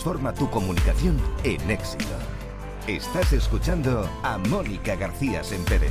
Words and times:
Transforma 0.00 0.32
tu 0.32 0.48
comunicación 0.48 1.20
en 1.44 1.70
éxito. 1.70 2.06
Estás 2.86 3.34
escuchando 3.34 4.08
a 4.22 4.38
Mónica 4.38 4.96
García 4.96 5.44
Sempere. 5.44 5.90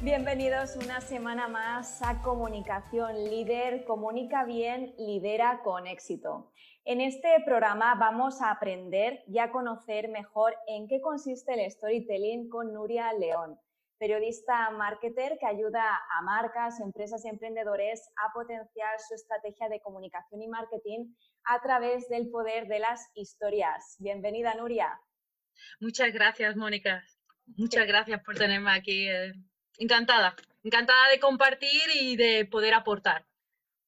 Bienvenidos 0.00 0.74
una 0.74 1.00
semana 1.00 1.46
más 1.46 2.02
a 2.02 2.20
Comunicación 2.22 3.14
Líder. 3.22 3.84
Comunica 3.84 4.44
bien, 4.44 4.96
lidera 4.98 5.60
con 5.62 5.86
éxito. 5.86 6.50
En 6.84 7.00
este 7.00 7.28
programa 7.46 7.94
vamos 7.94 8.42
a 8.42 8.50
aprender 8.50 9.22
y 9.28 9.38
a 9.38 9.52
conocer 9.52 10.08
mejor 10.08 10.56
en 10.66 10.88
qué 10.88 11.00
consiste 11.00 11.54
el 11.54 11.70
storytelling 11.70 12.48
con 12.48 12.72
Nuria 12.72 13.12
León, 13.12 13.56
periodista 13.98 14.68
marketer 14.70 15.38
que 15.38 15.46
ayuda 15.46 15.80
a 16.10 16.22
marcas, 16.22 16.80
empresas 16.80 17.24
y 17.24 17.28
emprendedores 17.28 18.10
a 18.16 18.32
potenciar 18.32 18.98
su 18.98 19.14
estrategia 19.14 19.68
de 19.68 19.80
comunicación 19.80 20.42
y 20.42 20.48
marketing 20.48 21.14
a 21.44 21.62
través 21.62 22.08
del 22.08 22.28
poder 22.30 22.66
de 22.66 22.80
las 22.80 23.08
historias. 23.14 23.94
Bienvenida, 24.00 24.52
Nuria. 24.56 25.00
Muchas 25.78 26.12
gracias, 26.12 26.56
Mónica. 26.56 27.04
Muchas 27.56 27.86
gracias 27.86 28.20
por 28.24 28.34
tenerme 28.34 28.72
aquí. 28.72 29.08
Eh, 29.08 29.34
encantada, 29.78 30.34
encantada 30.64 31.08
de 31.10 31.20
compartir 31.20 31.82
y 31.94 32.16
de 32.16 32.44
poder 32.44 32.74
aportar. 32.74 33.24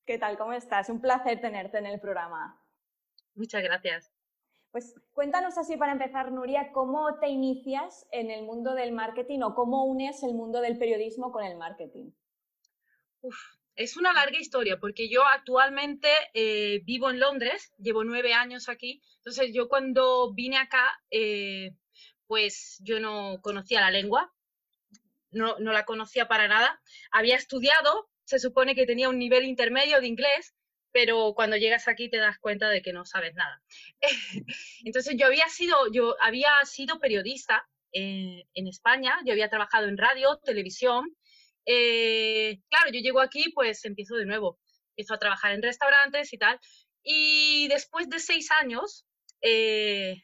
¿Qué 0.06 0.16
tal? 0.16 0.38
¿Cómo 0.38 0.52
estás? 0.52 0.88
Un 0.90 1.00
placer 1.00 1.40
tenerte 1.40 1.78
en 1.78 1.86
el 1.86 1.98
programa. 1.98 2.60
Muchas 3.34 3.62
gracias. 3.62 4.10
Pues 4.70 4.94
cuéntanos 5.12 5.56
así 5.56 5.76
para 5.76 5.92
empezar, 5.92 6.32
Nuria, 6.32 6.72
¿cómo 6.72 7.18
te 7.20 7.28
inicias 7.28 8.06
en 8.10 8.30
el 8.30 8.44
mundo 8.44 8.74
del 8.74 8.92
marketing 8.92 9.40
o 9.42 9.54
cómo 9.54 9.84
unes 9.84 10.22
el 10.24 10.34
mundo 10.34 10.60
del 10.60 10.78
periodismo 10.78 11.30
con 11.30 11.44
el 11.44 11.56
marketing? 11.56 12.10
es 13.76 13.96
una 13.96 14.12
larga 14.12 14.38
historia 14.38 14.78
porque 14.78 15.08
yo 15.08 15.24
actualmente 15.24 16.08
eh, 16.32 16.80
vivo 16.84 17.10
en 17.10 17.20
Londres, 17.20 17.72
llevo 17.78 18.04
nueve 18.04 18.32
años 18.32 18.68
aquí, 18.68 19.02
entonces 19.16 19.50
yo 19.52 19.68
cuando 19.68 20.32
vine 20.32 20.58
acá, 20.58 20.84
eh, 21.10 21.74
pues 22.26 22.78
yo 22.82 23.00
no 23.00 23.40
conocía 23.42 23.80
la 23.80 23.90
lengua, 23.90 24.32
no, 25.30 25.58
no 25.58 25.72
la 25.72 25.84
conocía 25.84 26.28
para 26.28 26.46
nada, 26.46 26.80
había 27.10 27.36
estudiado, 27.36 28.08
se 28.24 28.38
supone 28.38 28.74
que 28.74 28.86
tenía 28.86 29.08
un 29.08 29.18
nivel 29.18 29.44
intermedio 29.44 30.00
de 30.00 30.06
inglés, 30.06 30.54
pero 30.94 31.34
cuando 31.34 31.56
llegas 31.56 31.88
aquí 31.88 32.08
te 32.08 32.18
das 32.18 32.38
cuenta 32.38 32.70
de 32.70 32.80
que 32.80 32.92
no 32.92 33.04
sabes 33.04 33.34
nada. 33.34 33.60
Entonces 34.84 35.16
yo 35.18 35.26
había 35.26 35.48
sido, 35.48 35.76
yo 35.92 36.14
había 36.20 36.50
sido 36.66 37.00
periodista 37.00 37.66
en, 37.90 38.68
España, 38.68 39.18
yo 39.26 39.32
había 39.32 39.50
trabajado 39.50 39.88
en 39.88 39.98
radio, 39.98 40.38
televisión. 40.44 41.16
Eh, 41.66 42.60
claro, 42.70 42.92
yo 42.92 43.00
llego 43.00 43.20
aquí, 43.20 43.50
pues 43.52 43.84
empiezo 43.84 44.14
de 44.14 44.24
nuevo, 44.24 44.60
empiezo 44.90 45.14
a 45.14 45.18
trabajar 45.18 45.52
en 45.52 45.62
restaurantes 45.62 46.32
y 46.32 46.38
tal. 46.38 46.60
Y 47.02 47.66
después 47.66 48.08
de 48.08 48.20
seis 48.20 48.52
años, 48.52 49.04
eh, 49.42 50.22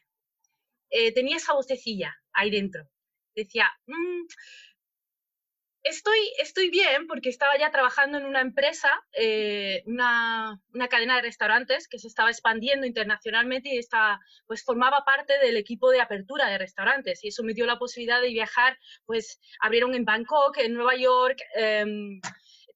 eh, 0.89 1.13
tenía 1.13 1.35
esa 1.35 1.53
vocecilla 1.53 2.15
ahí 2.31 2.49
dentro. 2.49 2.89
Decía, 3.35 3.69
mm, 3.87 4.25
Estoy, 5.83 6.19
estoy 6.37 6.69
bien 6.69 7.07
porque 7.07 7.29
estaba 7.29 7.57
ya 7.57 7.71
trabajando 7.71 8.19
en 8.19 8.25
una 8.25 8.41
empresa, 8.41 8.89
eh, 9.13 9.81
una, 9.87 10.61
una, 10.75 10.87
cadena 10.87 11.15
de 11.15 11.23
restaurantes 11.23 11.87
que 11.87 11.97
se 11.97 12.07
estaba 12.07 12.29
expandiendo 12.29 12.85
internacionalmente 12.85 13.69
y 13.69 13.79
estaba, 13.79 14.19
pues 14.45 14.63
formaba 14.63 15.03
parte 15.03 15.39
del 15.39 15.57
equipo 15.57 15.89
de 15.89 15.99
apertura 15.99 16.47
de 16.49 16.59
restaurantes 16.59 17.23
y 17.23 17.29
eso 17.29 17.41
me 17.41 17.55
dio 17.55 17.65
la 17.65 17.79
posibilidad 17.79 18.21
de 18.21 18.29
viajar, 18.29 18.77
pues 19.05 19.39
abrieron 19.59 19.95
en 19.95 20.05
Bangkok, 20.05 20.57
en 20.59 20.75
Nueva 20.75 20.95
York, 20.95 21.39
em, 21.55 22.21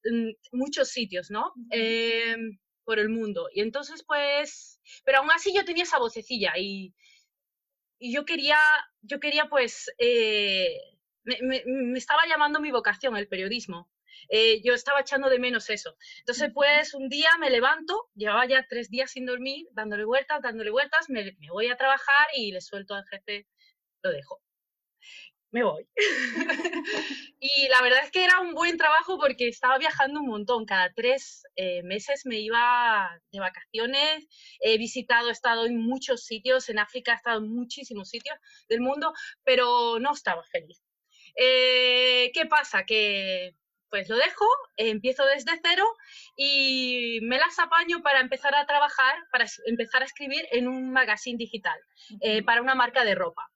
en 0.03 0.35
muchos 0.51 0.89
sitios, 0.89 1.29
¿no? 1.29 1.53
Em, 1.69 2.57
por 2.83 2.97
el 2.97 3.09
mundo. 3.09 3.49
Y 3.53 3.61
entonces, 3.61 4.03
pues, 4.03 4.79
pero 5.03 5.19
aún 5.19 5.29
así 5.31 5.53
yo 5.53 5.63
tenía 5.63 5.83
esa 5.83 5.99
vocecilla 5.99 6.53
y, 6.57 6.95
y 7.99 8.11
yo 8.13 8.25
quería, 8.25 8.57
yo 9.01 9.19
quería 9.19 9.45
pues... 9.47 9.91
Eh, 9.99 10.94
me, 11.25 11.97
estaba 11.97 12.22
llamando 12.28 12.59
mi 12.59 12.72
vocación, 12.72 13.18
el 13.18 13.28
periodismo. 13.28 13.90
Eh, 14.30 14.62
yo 14.63 14.74
estaba 14.74 15.02
echando 15.02 15.30
de 15.30 15.40
menos 15.40 15.69
eso. 15.69 15.97
Entonces, 16.19 16.52
pues 16.53 16.94
un 16.94 17.09
día 17.09 17.30
me 17.40 17.50
levanto, 17.50 18.09
llevaba 18.16 18.46
ya 18.47 18.66
tres 18.68 18.90
días 18.90 19.12
sin 19.12 19.25
dormir, 19.25 19.68
dándole 19.74 20.06
vueltas, 20.06 20.41
dándole 20.41 20.72
vueltas, 20.72 21.09
me, 21.09 21.24
me 21.40 21.50
voy 21.52 21.68
a 21.68 21.78
trabajar 21.78 22.28
y 22.36 22.52
le 22.52 22.62
suelto 22.62 22.96
al 22.96 23.06
jefe, 23.06 23.47
lo 24.03 24.12
dejo. 24.12 24.41
Me 25.56 25.63
voy. 25.63 25.88
y 27.40 27.68
la 27.69 27.81
verdad 27.81 28.03
es 28.03 28.12
que 28.12 28.25
era 28.25 28.42
un 28.42 28.53
buen 28.53 28.78
trabajo 28.78 29.18
porque 29.18 29.47
estaba 29.47 29.78
viajando 29.78 30.19
un 30.19 30.28
montón. 30.28 30.66
Cada 30.66 30.92
tres 30.94 31.44
eh, 31.56 31.81
meses 31.84 32.25
me 32.25 32.40
iba 32.40 33.22
de 33.31 33.40
vacaciones. 33.40 34.28
He 34.59 34.78
visitado, 34.78 35.30
he 35.30 35.31
estado 35.31 35.66
en 35.66 35.78
muchos 35.78 36.25
sitios. 36.25 36.68
En 36.68 36.78
África 36.78 37.13
he 37.13 37.16
estado 37.16 37.40
en 37.40 37.56
muchísimos 37.56 38.09
sitios 38.09 38.38
del 38.68 38.81
mundo, 38.81 39.13
pero 39.46 39.97
no 40.00 40.12
estaba 40.12 40.44
feliz. 40.44 40.84
Eh, 41.35 42.31
¿Qué 42.34 42.46
pasa? 42.46 42.85
Que 42.85 43.56
pues 43.90 44.09
lo 44.09 44.18
dejo, 44.18 44.46
empiezo 44.75 45.25
desde 45.25 45.59
cero 45.63 45.85
y 46.35 47.19
me 47.22 47.38
las 47.38 47.57
apaño 47.59 48.01
para 48.01 48.19
empezar 48.19 48.53
a 48.53 48.66
trabajar, 48.66 49.16
para 49.31 49.45
empezar 49.68 50.01
a 50.01 50.06
escribir 50.06 50.45
en 50.51 50.68
un 50.68 50.91
magazine 50.91 51.38
digital 51.38 51.79
eh, 52.19 52.44
para 52.44 52.62
una 52.62 52.75
marca 52.75 53.06
de 53.06 53.16
ropa 53.16 53.50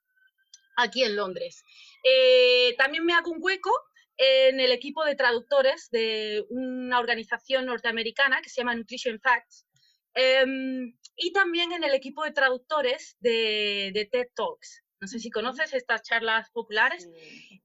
aquí 0.77 1.03
en 1.03 1.15
Londres. 1.15 1.63
Eh, 2.03 2.73
también 2.77 3.05
me 3.05 3.13
hago 3.13 3.31
un 3.31 3.39
hueco 3.41 3.71
en 4.17 4.59
el 4.59 4.71
equipo 4.71 5.03
de 5.03 5.15
traductores 5.15 5.89
de 5.91 6.45
una 6.49 6.99
organización 6.99 7.65
norteamericana 7.65 8.41
que 8.41 8.49
se 8.49 8.61
llama 8.61 8.75
Nutrition 8.75 9.19
Facts 9.19 9.65
em, 10.13 10.93
y 11.15 11.33
también 11.33 11.71
en 11.73 11.83
el 11.83 11.93
equipo 11.93 12.23
de 12.23 12.31
traductores 12.31 13.17
de, 13.19 13.91
de 13.93 14.05
TED 14.05 14.27
Talks. 14.35 14.83
No 15.01 15.07
sé 15.07 15.19
si 15.19 15.29
conoces 15.31 15.73
estas 15.73 16.01
charlas 16.03 16.49
populares. 16.51 17.09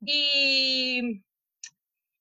Y, 0.00 1.22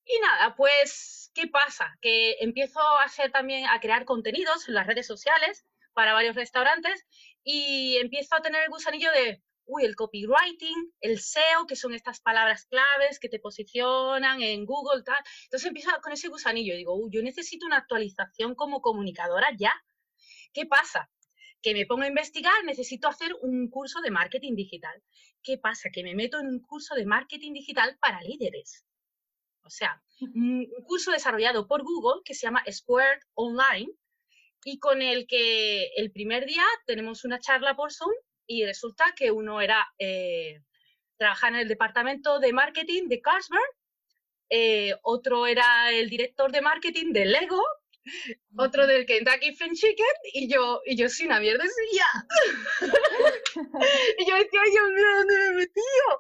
y 0.06 0.20
nada, 0.22 0.56
pues, 0.56 1.32
¿qué 1.34 1.48
pasa? 1.48 1.96
Que 2.02 2.38
empiezo 2.40 2.80
a 2.80 3.04
hacer 3.04 3.32
también, 3.32 3.68
a 3.68 3.80
crear 3.80 4.06
contenidos 4.06 4.68
en 4.68 4.76
las 4.76 4.88
redes 4.88 5.06
sociales 5.08 5.66
para 5.94 6.14
varios 6.14 6.36
restaurantes 6.36 7.06
y 7.44 7.98
empiezo 7.98 8.36
a 8.36 8.42
tener 8.42 8.64
el 8.64 8.70
gusanillo 8.70 9.12
de, 9.12 9.44
uy, 9.66 9.86
el 9.86 9.96
copywriting, 9.96 10.94
el 11.02 11.20
SEO, 11.20 11.68
que 11.68 11.76
son 11.76 11.94
estas 11.94 12.20
palabras 12.20 12.66
claves 12.66 13.20
que 13.20 13.30
te 13.30 13.40
posicionan 13.40 14.42
en 14.42 14.66
Google, 14.66 15.04
tal. 15.04 15.24
Entonces 15.44 15.68
empiezo 15.68 15.92
con 16.02 16.14
ese 16.14 16.30
gusanillo 16.30 16.74
y 16.74 16.78
digo, 16.78 16.96
uy, 16.96 17.12
yo 17.12 17.22
necesito 17.22 17.66
una 17.66 17.78
actualización 17.78 18.56
como 18.56 18.82
comunicadora 18.82 19.50
ya. 19.58 19.74
¿Qué 20.54 20.66
pasa? 20.66 21.10
Que 21.64 21.74
me 21.74 21.86
pongo 21.86 22.04
a 22.04 22.08
investigar, 22.08 22.64
necesito 22.66 23.08
hacer 23.08 23.34
un 23.42 23.70
curso 23.70 24.02
de 24.02 24.12
marketing 24.12 24.54
digital. 24.56 25.02
¿Qué 25.42 25.58
pasa? 25.58 25.90
Que 25.92 26.04
me 26.04 26.14
meto 26.14 26.40
en 26.40 26.48
un 26.48 26.60
curso 26.60 26.94
de 26.94 27.06
marketing 27.06 27.54
digital 27.54 27.98
para 28.00 28.22
líderes. 28.22 28.86
O 29.64 29.70
sea, 29.70 30.04
un 30.36 30.68
curso 30.86 31.12
desarrollado 31.12 31.66
por 31.66 31.84
Google 31.84 32.22
que 32.26 32.34
se 32.34 32.46
llama 32.46 32.64
Squared 32.70 33.22
Online 33.36 33.90
y 34.66 34.78
con 34.78 35.02
el 35.02 35.26
que 35.26 35.86
el 35.96 36.12
primer 36.12 36.46
día 36.46 36.66
tenemos 36.86 37.24
una 37.24 37.40
charla 37.40 37.76
por 37.76 37.94
Zoom 37.94 38.14
y 38.46 38.66
resulta 38.66 39.14
que 39.16 39.32
uno 39.32 39.62
era 39.62 39.88
eh, 39.98 40.62
trabajar 41.18 41.54
en 41.54 41.60
el 41.60 41.70
departamento 41.70 42.40
de 42.40 42.52
marketing 42.52 43.08
de 43.08 43.22
Carlsberg, 43.22 43.72
eh, 44.50 44.96
otro 45.02 45.48
era 45.48 45.92
el 45.92 46.10
director 46.10 46.52
de 46.52 46.62
marketing 46.62 47.14
de 47.14 47.26
Lego 47.26 47.64
otro 48.58 48.88
del 48.88 49.06
Kentucky 49.06 49.56
Fried 49.56 49.74
Chicken 49.74 50.16
y 50.34 50.48
yo, 50.48 50.82
y 50.86 50.96
yo 50.96 51.10
soy 51.10 51.28
una 51.28 51.40
mierdecilla. 51.40 52.06
y 54.18 54.30
yo 54.30 54.36
decía, 54.36 54.62
ay 54.64 54.72
Dios 54.72 54.90
mío, 54.90 55.08
¿dónde 55.18 55.38
me 55.38 55.48
he 55.48 55.54
metido? 55.54 56.20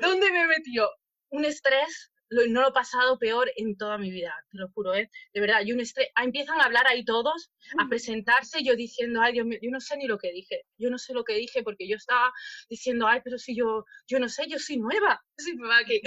¿Dónde 0.00 0.30
me 0.30 0.42
he 0.42 0.46
metido? 0.46 0.90
Un 1.30 1.44
estrés 1.44 2.12
no 2.48 2.62
lo 2.62 2.68
he 2.68 2.72
pasado 2.72 3.18
peor 3.18 3.50
en 3.56 3.76
toda 3.76 3.98
mi 3.98 4.10
vida, 4.10 4.34
te 4.50 4.58
lo 4.58 4.68
juro, 4.70 4.94
¿eh? 4.94 5.10
De 5.32 5.40
verdad, 5.40 5.62
y 5.64 5.72
un 5.72 5.80
estrés, 5.80 6.08
ah, 6.14 6.24
empiezan 6.24 6.60
a 6.60 6.64
hablar 6.64 6.86
ahí 6.86 7.04
todos, 7.04 7.50
a 7.78 7.88
presentarse, 7.88 8.62
yo 8.62 8.74
diciendo, 8.74 9.20
ay 9.22 9.34
Dios 9.34 9.46
mío, 9.46 9.58
yo 9.62 9.70
no 9.70 9.80
sé 9.80 9.96
ni 9.96 10.06
lo 10.06 10.18
que 10.18 10.32
dije, 10.32 10.62
yo 10.78 10.90
no 10.90 10.98
sé 10.98 11.14
lo 11.14 11.24
que 11.24 11.34
dije 11.34 11.62
porque 11.62 11.88
yo 11.88 11.96
estaba 11.96 12.32
diciendo, 12.68 13.06
ay, 13.06 13.20
pero 13.22 13.38
si 13.38 13.54
yo, 13.56 13.84
yo 14.06 14.18
no 14.18 14.28
sé, 14.28 14.46
yo 14.48 14.58
soy 14.58 14.78
nueva, 14.78 15.22
sí, 15.38 15.54
aquí. 15.80 16.00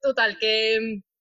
Total, 0.00 0.38
que 0.38 0.78
mm, 0.80 1.13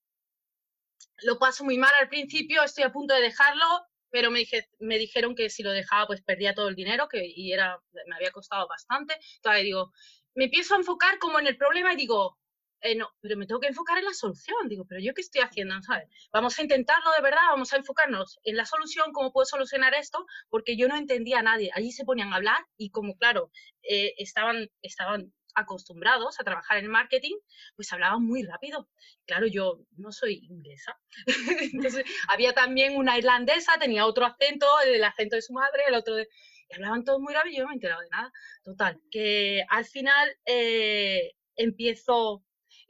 lo 1.23 1.39
paso 1.39 1.63
muy 1.63 1.77
mal 1.77 1.91
al 1.99 2.09
principio, 2.09 2.63
estoy 2.63 2.83
a 2.83 2.91
punto 2.91 3.13
de 3.13 3.21
dejarlo, 3.21 3.65
pero 4.09 4.29
me, 4.31 4.45
me 4.79 4.97
dijeron 4.97 5.35
que 5.35 5.49
si 5.49 5.63
lo 5.63 5.71
dejaba 5.71 6.07
pues 6.07 6.21
perdía 6.21 6.53
todo 6.53 6.67
el 6.67 6.75
dinero 6.75 7.07
que, 7.07 7.25
y 7.25 7.51
era, 7.51 7.79
me 8.07 8.15
había 8.15 8.31
costado 8.31 8.67
bastante. 8.67 9.17
Entonces 9.37 9.63
digo, 9.63 9.91
me 10.35 10.45
empiezo 10.45 10.75
a 10.75 10.77
enfocar 10.77 11.17
como 11.19 11.39
en 11.39 11.47
el 11.47 11.57
problema 11.57 11.93
y 11.93 11.95
digo, 11.95 12.37
eh, 12.83 12.95
no, 12.95 13.09
pero 13.21 13.37
me 13.37 13.47
tengo 13.47 13.61
que 13.61 13.67
enfocar 13.67 13.97
en 13.97 14.05
la 14.05 14.13
solución. 14.13 14.67
Digo, 14.67 14.85
pero 14.87 14.99
yo 15.01 15.13
qué 15.13 15.21
estoy 15.21 15.41
haciendo, 15.41 15.81
¿sabes? 15.81 16.09
Vamos 16.33 16.59
a 16.59 16.61
intentarlo 16.61 17.11
de 17.15 17.21
verdad, 17.21 17.41
vamos 17.49 17.71
a 17.73 17.77
enfocarnos 17.77 18.39
en 18.43 18.57
la 18.57 18.65
solución, 18.65 19.13
cómo 19.13 19.31
puedo 19.31 19.45
solucionar 19.45 19.93
esto, 19.95 20.25
porque 20.49 20.75
yo 20.75 20.87
no 20.89 20.97
entendía 20.97 21.39
a 21.39 21.43
nadie. 21.43 21.71
Allí 21.73 21.91
se 21.91 22.03
ponían 22.03 22.33
a 22.33 22.35
hablar 22.35 22.59
y 22.77 22.91
como, 22.91 23.15
claro, 23.15 23.51
eh, 23.83 24.13
estaban, 24.17 24.69
estaban 24.81 25.33
acostumbrados 25.55 26.39
a 26.39 26.43
trabajar 26.43 26.77
en 26.77 26.87
marketing, 26.87 27.35
pues 27.75 27.91
hablaban 27.93 28.23
muy 28.23 28.43
rápido. 28.43 28.89
Claro, 29.25 29.47
yo 29.47 29.79
no 29.97 30.11
soy 30.11 30.45
inglesa. 30.49 30.97
Había 32.29 32.53
también 32.53 32.95
una 32.95 33.17
irlandesa, 33.17 33.77
tenía 33.79 34.05
otro 34.05 34.25
acento, 34.25 34.67
el 34.85 35.03
acento 35.03 35.35
de 35.35 35.41
su 35.41 35.53
madre, 35.53 35.83
el 35.87 35.95
otro 35.95 36.15
de... 36.15 36.27
Y 36.69 36.75
hablaban 36.75 37.03
todos 37.03 37.19
muy 37.19 37.33
rápido 37.33 37.57
yo 37.57 37.63
no 37.63 37.69
me 37.69 37.75
enteraba 37.75 38.01
de 38.01 38.09
nada. 38.09 38.31
Total, 38.63 39.01
que 39.11 39.63
al 39.69 39.85
final 39.85 40.35
eh, 40.45 41.33
empiezo, 41.55 42.43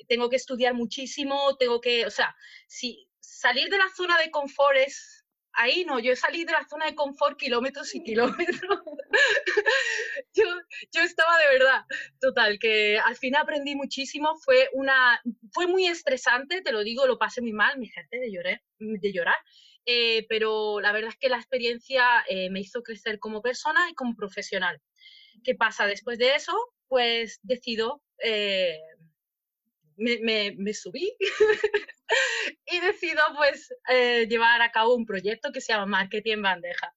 tengo 0.07 0.29
que 0.29 0.35
estudiar 0.35 0.73
muchísimo, 0.73 1.57
tengo 1.57 1.81
que, 1.81 2.05
o 2.05 2.11
sea, 2.11 2.35
si 2.67 3.07
salir 3.19 3.69
de 3.69 3.77
la 3.77 3.89
zona 3.95 4.17
de 4.19 4.31
confort 4.31 4.77
es 4.77 5.22
ahí 5.53 5.85
no, 5.85 5.99
yo 5.99 6.15
salí 6.15 6.45
de 6.45 6.51
la 6.51 6.67
zona 6.67 6.85
de 6.85 6.95
confort 6.95 7.37
kilómetros 7.37 7.93
y 7.95 8.03
kilómetros. 8.03 8.81
yo, 10.33 10.45
yo 10.91 11.01
estaba 11.01 11.37
de 11.37 11.57
verdad, 11.57 11.81
total, 12.19 12.59
que 12.59 12.99
al 12.99 13.15
final 13.15 13.43
aprendí 13.43 13.75
muchísimo, 13.75 14.35
fue 14.37 14.69
una, 14.73 15.21
fue 15.51 15.67
muy 15.67 15.85
estresante, 15.85 16.61
te 16.61 16.71
lo 16.71 16.83
digo, 16.83 17.07
lo 17.07 17.17
pasé 17.17 17.41
muy 17.41 17.53
mal, 17.53 17.77
mi 17.77 17.87
gente 17.87 18.19
de, 18.19 18.31
llorar, 18.31 18.61
de 18.79 19.13
llorar, 19.13 19.37
eh, 19.85 20.25
pero 20.27 20.79
la 20.81 20.91
verdad 20.91 21.11
es 21.11 21.17
que 21.17 21.29
la 21.29 21.37
experiencia 21.37 22.23
eh, 22.27 22.49
me 22.49 22.61
hizo 22.61 22.81
crecer 22.81 23.19
como 23.19 23.41
persona 23.41 23.89
y 23.89 23.93
como 23.93 24.15
profesional. 24.15 24.81
¿Qué 25.43 25.55
pasa? 25.55 25.85
Después 25.85 26.17
de 26.17 26.35
eso, 26.35 26.53
pues 26.87 27.39
decido, 27.43 28.01
eh, 28.23 28.79
me, 29.97 30.19
me, 30.19 30.55
me 30.57 30.73
subí 30.73 31.15
y 32.65 32.79
decido 32.79 33.21
pues 33.35 33.73
eh, 33.89 34.27
llevar 34.27 34.61
a 34.61 34.71
cabo 34.71 34.95
un 34.95 35.05
proyecto 35.05 35.51
que 35.51 35.61
se 35.61 35.73
llama 35.73 35.85
Marketing 35.85 36.41
Bandeja. 36.41 36.93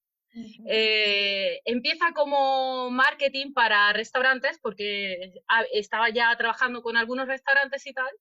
Eh, 0.67 1.61
empieza 1.65 2.11
como 2.13 2.91
marketing 2.91 3.53
para 3.53 3.91
restaurantes 3.93 4.59
porque 4.61 5.33
estaba 5.73 6.09
ya 6.09 6.35
trabajando 6.37 6.83
con 6.83 6.95
algunos 6.95 7.27
restaurantes 7.27 7.87
y 7.87 7.93
tal, 7.93 8.11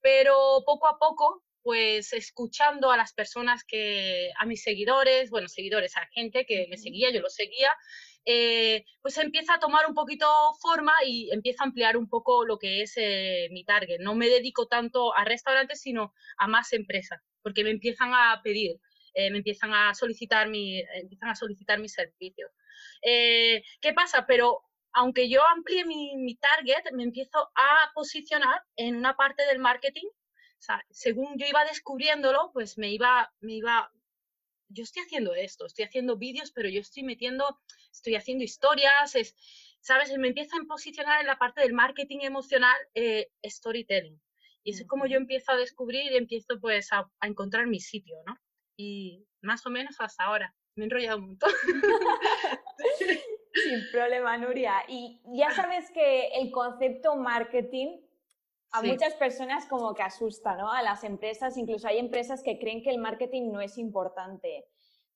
pero 0.00 0.62
poco 0.66 0.86
a 0.86 0.98
poco, 0.98 1.42
pues 1.62 2.12
escuchando 2.12 2.90
a 2.90 2.96
las 2.96 3.14
personas 3.14 3.64
que, 3.64 4.32
a 4.38 4.44
mis 4.44 4.62
seguidores, 4.62 5.30
bueno, 5.30 5.48
seguidores, 5.48 5.96
a 5.96 6.06
gente 6.12 6.44
que 6.44 6.66
me 6.68 6.76
seguía, 6.76 7.10
yo 7.10 7.20
lo 7.20 7.30
seguía, 7.30 7.72
eh, 8.24 8.84
pues 9.00 9.18
empieza 9.18 9.54
a 9.54 9.58
tomar 9.58 9.86
un 9.86 9.94
poquito 9.94 10.26
forma 10.60 10.92
y 11.04 11.30
empieza 11.32 11.64
a 11.64 11.66
ampliar 11.66 11.96
un 11.96 12.08
poco 12.08 12.44
lo 12.44 12.58
que 12.58 12.82
es 12.82 12.94
eh, 12.96 13.48
mi 13.50 13.64
target. 13.64 13.98
No 14.00 14.14
me 14.14 14.28
dedico 14.28 14.66
tanto 14.66 15.16
a 15.16 15.24
restaurantes, 15.24 15.80
sino 15.80 16.14
a 16.38 16.46
más 16.46 16.72
empresas, 16.72 17.20
porque 17.42 17.64
me 17.64 17.70
empiezan 17.70 18.12
a 18.14 18.40
pedir, 18.42 18.80
eh, 19.14 19.30
me 19.30 19.38
empiezan 19.38 19.74
a 19.74 19.94
solicitar, 19.94 20.48
mi, 20.48 20.80
empiezan 20.94 21.30
a 21.30 21.34
solicitar 21.34 21.78
mis 21.80 21.92
servicios. 21.94 22.50
¿Qué 23.02 23.92
pasa? 23.94 24.26
Pero 24.26 24.62
aunque 24.92 25.28
yo 25.28 25.40
amplíe 25.48 25.84
mi, 25.84 26.16
mi, 26.16 26.36
target, 26.36 26.92
me 26.92 27.02
empiezo 27.02 27.50
a 27.54 27.90
posicionar 27.94 28.62
en 28.76 28.96
una 28.96 29.16
parte 29.16 29.44
del 29.46 29.58
marketing. 29.58 30.06
O 30.06 30.64
sea, 30.64 30.84
según 30.90 31.36
yo 31.38 31.46
iba 31.46 31.64
descubriéndolo, 31.64 32.50
pues 32.52 32.78
me 32.78 32.90
iba, 32.90 33.32
me 33.40 33.54
iba 33.54 33.90
yo 34.72 34.84
estoy 34.84 35.02
haciendo 35.02 35.34
esto, 35.34 35.66
estoy 35.66 35.84
haciendo 35.84 36.16
vídeos, 36.16 36.50
pero 36.52 36.68
yo 36.68 36.80
estoy 36.80 37.02
metiendo, 37.02 37.60
estoy 37.90 38.14
haciendo 38.16 38.44
historias, 38.44 39.14
es, 39.14 39.36
¿sabes? 39.80 40.16
Me 40.16 40.28
empieza 40.28 40.56
a 40.56 40.64
posicionar 40.66 41.20
en 41.20 41.26
la 41.26 41.38
parte 41.38 41.60
del 41.60 41.72
marketing 41.72 42.20
emocional, 42.22 42.76
eh, 42.94 43.30
storytelling. 43.44 44.20
Y 44.64 44.72
es 44.72 44.86
como 44.86 45.06
yo 45.06 45.16
empiezo 45.16 45.52
a 45.52 45.56
descubrir 45.56 46.12
y 46.12 46.16
empiezo 46.16 46.60
pues 46.60 46.92
a, 46.92 47.10
encontrar 47.22 47.66
mi 47.66 47.80
sitio, 47.80 48.16
¿no? 48.26 48.36
Y 48.76 49.26
más 49.40 49.66
o 49.66 49.70
menos 49.70 49.96
hasta 49.98 50.24
ahora. 50.24 50.54
Me 50.74 50.84
he 50.84 50.86
enrollado 50.86 51.18
un 51.18 51.26
montón. 51.26 51.50
Sin 53.54 53.90
problema, 53.90 54.38
Nuria. 54.38 54.84
Y 54.88 55.20
ya 55.36 55.50
sabes 55.68 55.90
que 55.90 56.28
el 56.28 56.50
concepto 56.50 57.16
marketing 57.16 58.00
a 58.72 58.82
muchas 58.82 59.14
personas 59.14 59.66
como 59.66 59.94
que 59.94 60.02
asusta, 60.02 60.56
¿no? 60.56 60.72
A 60.72 60.82
las 60.82 61.04
empresas, 61.04 61.56
incluso 61.56 61.86
hay 61.88 61.98
empresas 61.98 62.42
que 62.42 62.58
creen 62.58 62.82
que 62.82 62.90
el 62.90 62.98
marketing 62.98 63.52
no 63.52 63.60
es 63.60 63.76
importante. 63.78 64.66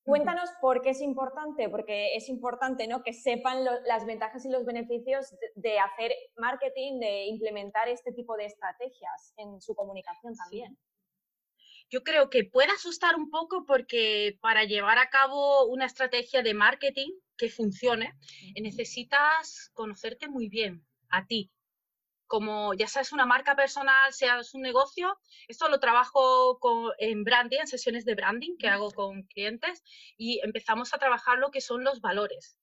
Cuéntanos 0.05 0.51
por 0.61 0.83
qué 0.83 0.91
es 0.91 1.01
importante, 1.01 1.69
porque 1.69 2.15
es 2.15 2.29
importante 2.29 2.87
¿no? 2.87 3.03
que 3.03 3.13
sepan 3.13 3.65
las 3.65 4.07
ventajas 4.07 4.45
y 4.45 4.51
los 4.51 4.65
beneficios 4.65 5.35
de, 5.57 5.81
hacer 5.81 6.13
marketing, 6.37 7.01
de 7.01 7.25
implementar 7.25 7.89
este 7.89 8.13
tipo 8.13 8.37
de 8.37 8.45
estrategias 8.45 9.35
en 9.37 9.61
su 9.61 9.75
comunicación 9.75 10.37
también. 10.37 10.79
Yo 11.91 12.05
creo 12.05 12.31
que 12.31 12.45
puede 12.45 12.71
asustar 12.71 13.17
un 13.17 13.31
poco 13.31 13.65
porque 13.67 14.39
para 14.41 14.63
llevar 14.63 14.99
a 14.99 15.11
cabo 15.11 15.67
una 15.67 15.87
estrategia 15.87 16.43
de 16.43 16.55
marketing 16.55 17.11
que 17.37 17.49
funcione, 17.49 18.15
necesitas 18.61 19.71
conocerte 19.75 20.29
muy 20.29 20.49
bien 20.49 20.87
a 21.11 21.27
ti, 21.27 21.51
como 22.27 22.75
ya 22.75 22.87
sea 22.87 23.03
es 23.03 23.13
una 23.13 23.27
marca 23.27 23.57
personal, 23.57 24.13
sea 24.13 24.41
es 24.41 24.55
un 24.55 24.63
negocio, 24.63 25.19
esto 25.49 25.69
lo 25.69 25.81
trabajo 25.81 26.59
con, 26.59 26.93
en 26.99 27.25
branding, 27.25 27.59
en 27.61 27.67
sesiones 27.67 28.05
de 28.05 28.15
branding 28.15 28.57
que 28.59 28.69
hago 28.69 28.91
con 28.91 29.23
clientes 29.25 29.83
y 30.17 30.41
empezamos 30.45 30.93
a 30.95 30.99
trabajar 30.99 31.39
lo 31.39 31.51
que 31.51 31.61
son 31.61 31.85
los 31.85 32.01
valores. 32.01 32.59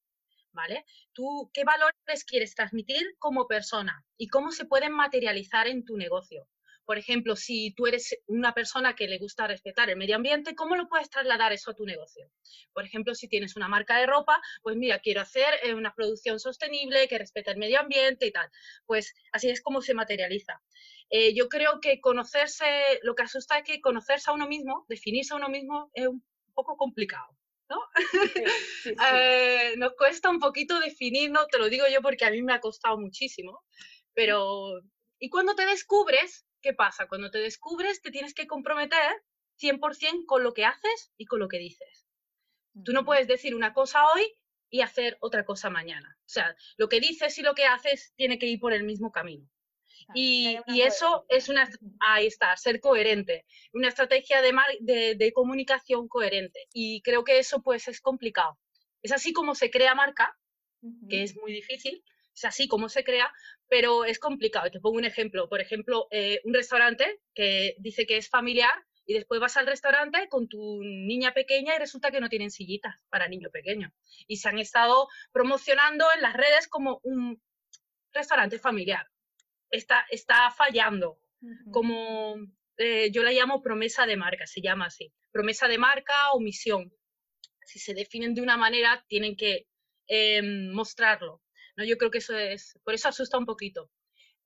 ¿Vale? 0.52 0.86
¿Tú 1.14 1.50
qué 1.52 1.64
valores 1.64 2.26
quieres 2.28 2.54
transmitir 2.54 3.16
como 3.18 3.48
persona 3.48 4.06
y 4.18 4.28
cómo 4.28 4.52
se 4.52 4.66
pueden 4.66 4.92
materializar 4.92 5.68
en 5.68 5.84
tu 5.84 5.98
negocio? 5.98 6.48
Por 6.86 6.98
ejemplo, 6.98 7.36
si 7.36 7.74
tú 7.74 7.88
eres 7.88 8.16
una 8.28 8.54
persona 8.54 8.96
que 8.96 9.08
le 9.08 9.18
gusta 9.18 9.48
respetar 9.48 9.90
el 9.90 9.98
medio 9.98 10.16
ambiente, 10.16 10.56
¿cómo 10.56 10.76
lo 10.76 10.88
puedes 10.88 11.10
trasladar 11.10 11.54
eso 11.54 11.72
a 11.72 11.76
tu 11.76 11.86
negocio? 11.86 12.30
Por 12.74 12.86
ejemplo, 12.86 13.16
si 13.16 13.28
tienes 13.28 13.56
una 13.56 13.68
marca 13.68 13.98
de 13.98 14.06
ropa, 14.06 14.42
pues 14.62 14.76
mira, 14.76 15.00
quiero 15.00 15.22
hacer 15.22 15.54
eh, 15.64 15.74
una 15.74 15.94
producción 15.94 16.40
sostenible 16.40 17.08
que 17.08 17.18
respete 17.18 17.52
el 17.52 17.58
medio 17.58 17.80
ambiente 17.80 18.26
y 18.28 18.32
tal. 18.32 18.50
Pues 18.86 19.14
así 19.32 19.50
es 19.50 19.62
como 19.62 19.82
se 19.82 19.94
materializa. 19.94 20.62
Eh, 21.10 21.34
yo 21.34 21.48
creo 21.48 21.80
que 21.80 22.02
conocerse, 22.02 22.66
lo 23.04 23.16
que 23.16 23.24
asusta 23.24 23.60
es 23.60 23.64
que 23.64 23.82
conocerse 23.82 24.30
a 24.30 24.34
uno 24.34 24.48
mismo, 24.48 24.86
definirse 24.90 25.34
a 25.34 25.38
uno 25.38 25.50
mismo, 25.50 25.90
es 25.94 26.08
un 26.08 26.24
poco 26.54 26.76
complicado. 26.76 27.28
¿no? 27.70 27.80
Eh, 29.14 29.76
nos 29.78 29.94
cuesta 29.94 30.30
un 30.30 30.40
poquito 30.40 30.80
definirnos, 30.80 31.48
te 31.48 31.58
lo 31.58 31.70
digo 31.70 31.86
yo 31.90 32.02
porque 32.02 32.26
a 32.26 32.32
mí 32.32 32.42
me 32.42 32.54
ha 32.54 32.60
costado 32.60 32.98
muchísimo, 32.98 33.64
pero 34.14 34.82
y 35.20 35.30
cuando 35.30 35.56
te 35.56 35.66
descubres, 35.66 36.46
¿qué 36.64 36.74
pasa? 36.74 37.08
Cuando 37.08 37.30
te 37.30 37.38
descubres, 37.38 38.02
te 38.02 38.10
tienes 38.10 38.34
que 38.34 38.48
comprometer 38.48 39.22
100% 39.62 40.26
con 40.26 40.44
lo 40.44 40.54
que 40.54 40.66
haces 40.66 41.12
y 41.18 41.26
con 41.26 41.40
lo 41.40 41.48
que 41.48 41.60
dices. 41.60 42.08
Tú 42.84 42.94
no 42.94 43.06
puedes 43.06 43.28
decir 43.28 43.54
una 43.54 43.74
cosa 43.74 44.00
hoy 44.12 44.26
y 44.72 44.82
hacer 44.82 45.18
otra 45.20 45.46
cosa 45.46 45.70
mañana. 45.70 46.18
O 46.22 46.30
sea, 46.30 46.56
lo 46.78 46.90
que 46.90 47.00
dices 47.00 47.38
y 47.38 47.44
lo 47.44 47.54
que 47.54 47.66
haces 47.66 48.14
tiene 48.16 48.40
que 48.40 48.48
ir 48.48 48.60
por 48.60 48.74
el 48.74 48.84
mismo 48.84 49.12
camino. 49.12 49.48
Y, 50.16 50.58
eso 50.68 51.26
es 51.30 51.50
una, 51.50 51.70
ahí 52.00 52.28
está, 52.28 52.58
ser 52.58 52.80
coherente, 52.80 53.46
una 53.72 53.88
estrategia 53.88 54.42
de, 54.42 55.16
de, 55.16 55.34
comunicación 55.34 56.08
coherente. 56.08 56.68
Y 56.74 57.02
creo 57.04 57.24
que 57.24 57.40
eso 57.40 57.62
pues 57.62 57.88
es 57.88 58.02
complicado. 58.02 58.58
Es 59.02 59.12
así 59.12 59.32
como 59.32 59.56
se 59.56 59.70
crea 59.70 59.96
marca, 59.96 60.38
que 61.10 61.24
es 61.24 61.38
muy 61.38 61.54
difícil, 61.54 62.04
es 62.36 62.46
así 62.46 62.68
como 62.68 62.90
se 62.90 63.04
crea, 63.04 63.32
pero 63.68 64.06
es 64.06 64.20
complicado. 64.20 64.70
Te 64.72 64.80
pongo 64.80 64.98
un 64.98 65.06
ejemplo. 65.06 65.50
Por 65.50 65.62
ejemplo, 65.62 66.08
eh, 66.12 66.42
un 66.44 66.54
restaurante 66.54 67.22
que 67.34 67.76
dice 67.80 68.06
que 68.06 68.18
es 68.18 68.30
familiar 68.30 68.74
y 69.06 69.14
después 69.14 69.40
vas 69.40 69.58
al 69.58 69.68
restaurante 69.68 70.28
con 70.30 70.48
tu 70.48 70.82
niña 70.84 71.34
pequeña 71.34 71.76
y 71.76 71.80
resulta 71.80 72.12
que 72.12 72.22
no 72.22 72.30
tienen 72.30 72.52
sillitas 72.52 72.96
para 73.10 73.28
niño 73.28 73.50
pequeño. 73.52 73.94
Y 74.28 74.38
se 74.38 74.50
han 74.50 74.60
estado 74.60 75.08
promocionando 75.32 76.06
en 76.16 76.22
las 76.22 76.34
redes 76.34 76.68
como 76.68 77.00
un 77.04 77.42
restaurante 78.12 78.60
familiar. 78.60 79.08
Está, 79.70 80.06
está 80.10 80.52
fallando. 80.52 81.20
Como 81.72 82.36
eh, 82.78 83.12
yo 83.12 83.22
la 83.22 83.32
llamo 83.32 83.62
promesa 83.62 84.06
de 84.06 84.16
marca, 84.16 84.48
se 84.48 84.62
llama 84.62 84.86
así. 84.86 85.12
Promesa 85.32 85.68
de 85.68 85.78
marca 85.78 86.32
o 86.32 86.40
misión. 86.40 86.94
Si 87.66 87.80
se 87.80 87.94
definen 87.94 88.34
de 88.34 88.42
una 88.42 88.56
manera, 88.56 89.04
tienen 89.08 89.36
que 89.36 89.68
em, 90.08 90.72
mostrarlo. 90.72 91.43
¿No? 91.76 91.84
Yo 91.84 91.98
creo 91.98 92.12
que 92.12 92.20
eso 92.20 92.38
es, 92.38 92.80
por 92.84 92.94
eso 92.94 93.10
asusta 93.10 93.38
un 93.38 93.46
poquito. 93.46 93.90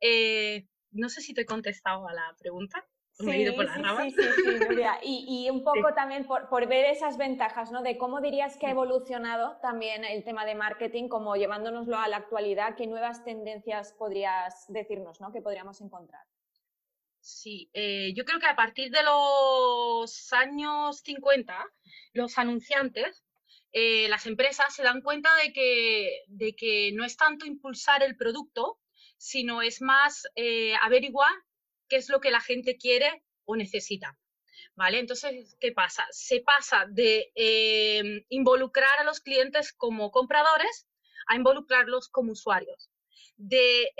Eh, 0.01 0.67
no 0.91 1.09
sé 1.09 1.21
si 1.21 1.33
te 1.33 1.41
he 1.41 1.45
contestado 1.45 2.07
a 2.07 2.13
la 2.13 2.35
pregunta. 2.39 2.85
me 3.19 3.35
he 3.35 3.41
ido 3.41 3.55
por 3.55 3.65
las 3.65 3.81
ramas. 3.81 4.13
Sí, 4.13 4.21
sí, 4.21 4.43
sí, 5.01 5.25
y 5.27 5.49
un 5.49 5.63
poco 5.63 5.93
también 5.95 6.25
por, 6.25 6.49
por, 6.49 6.67
ver 6.67 6.85
esas 6.85 7.17
ventajas, 7.17 7.71
¿no? 7.71 7.81
De 7.81 7.97
cómo 7.97 8.21
dirías 8.21 8.57
que 8.57 8.67
ha 8.67 8.71
evolucionado 8.71 9.57
también 9.61 10.05
el 10.05 10.23
tema 10.23 10.45
de 10.45 10.55
marketing, 10.55 11.07
como 11.09 11.35
llevándonoslo 11.35 11.97
a 11.97 12.07
la 12.07 12.17
actualidad, 12.17 12.75
qué 12.75 12.87
nuevas 12.87 13.23
tendencias 13.23 13.93
podrías 13.93 14.65
decirnos, 14.67 15.19
¿no? 15.19 15.31
Que 15.31 15.41
podríamos 15.41 15.81
encontrar. 15.81 16.23
Sí, 17.19 17.69
eh, 17.73 18.13
yo 18.15 18.23
creo 18.23 18.39
que 18.39 18.45
a 18.45 18.55
partir 18.55 18.89
de 18.89 19.03
los 19.03 20.31
años 20.31 21.01
50, 21.01 21.65
los 22.13 22.37
anunciantes, 22.37 23.25
eh, 23.79 24.07
las 24.09 24.25
empresas 24.25 24.73
se 24.73 24.81
dan 24.81 25.01
cuenta 25.01 25.29
de 25.35 25.53
que, 25.53 26.91
no 26.95 27.05
es 27.05 27.15
tanto 27.15 27.45
impulsar 27.45 28.01
el 28.01 28.17
producto, 28.17 28.79
sino 29.17 29.61
es 29.61 29.83
más 29.83 30.23
eh, 30.35 30.73
averiguar 30.81 31.31
qué 31.87 31.97
es 31.97 32.09
lo 32.09 32.19
que 32.19 32.31
la 32.31 32.41
gente 32.41 32.77
quiere 32.77 33.23
o 33.45 33.55
necesita. 33.55 34.17
¿Vale? 34.75 34.97
Entonces, 34.97 35.55
¿qué 35.59 35.73
pasa? 35.73 36.07
Se 36.09 36.39
pasa 36.39 36.87
de 36.89 37.31
involucrar 38.29 38.99
a 38.99 39.03
los 39.03 39.19
clientes 39.19 39.73
como 39.73 40.09
compradores 40.09 40.87
a 41.27 41.35
involucrarlos 41.35 42.09
como 42.09 42.31
usuarios 42.31 42.89
de 43.35 43.91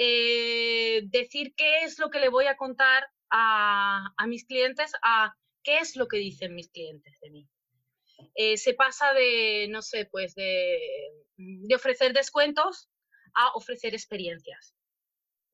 decir 1.12 1.53
qué 1.55 1.84
es 1.84 2.00
lo 2.00 2.10
que 2.10 2.19
le 2.19 2.29
voy 2.29 2.46
a 2.46 2.57
contar 2.57 3.07
a, 3.29 4.12
mis 4.25 4.46
clientes 4.46 4.91
a 5.03 5.36
qué 5.62 5.77
es 5.79 5.96
lo 5.96 6.07
que 6.07 6.17
dicen 6.17 6.55
mis 6.55 6.69
clientes 6.69 7.19
de 7.22 7.29
mí. 7.29 7.48
Eh, 8.36 8.57
se 8.57 8.74
pasa 8.74 9.13
de, 9.13 9.67
no 9.69 9.81
sé, 9.81 10.05
pues 10.05 10.36
de, 10.36 10.79
de 11.38 11.75
ofrecer 11.75 12.13
descuentos 12.13 12.89
a 13.33 13.51
ofrecer 13.55 13.93
experiencias. 13.93 14.77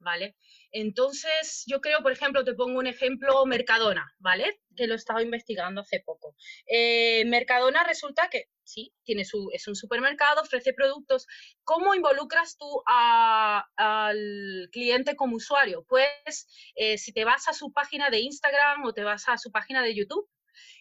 ¿vale? 0.03 0.35
Entonces, 0.71 1.63
yo 1.65 1.81
creo, 1.81 2.01
por 2.03 2.11
ejemplo, 2.11 2.43
te 2.43 2.53
pongo 2.53 2.79
un 2.79 2.87
ejemplo, 2.87 3.45
Mercadona, 3.45 4.13
¿vale? 4.19 4.59
Que 4.75 4.87
lo 4.87 4.95
estaba 4.95 5.23
investigando 5.23 5.81
hace 5.81 6.01
poco. 6.01 6.35
Eh, 6.67 7.25
Mercadona 7.25 7.83
resulta 7.83 8.29
que, 8.29 8.49
sí, 8.63 8.93
tiene 9.03 9.25
su, 9.25 9.49
es 9.53 9.67
un 9.67 9.75
supermercado, 9.75 10.41
ofrece 10.41 10.73
productos. 10.73 11.25
¿Cómo 11.63 11.95
involucras 11.95 12.57
tú 12.57 12.83
al 12.85 14.69
cliente 14.71 15.15
como 15.15 15.37
usuario? 15.37 15.85
Pues, 15.87 16.47
eh, 16.75 16.97
si 16.97 17.13
te 17.13 17.25
vas 17.25 17.47
a 17.47 17.53
su 17.53 17.71
página 17.71 18.09
de 18.09 18.19
Instagram 18.19 18.83
o 18.85 18.93
te 18.93 19.03
vas 19.03 19.27
a 19.29 19.37
su 19.37 19.51
página 19.51 19.81
de 19.81 19.95
YouTube, 19.95 20.27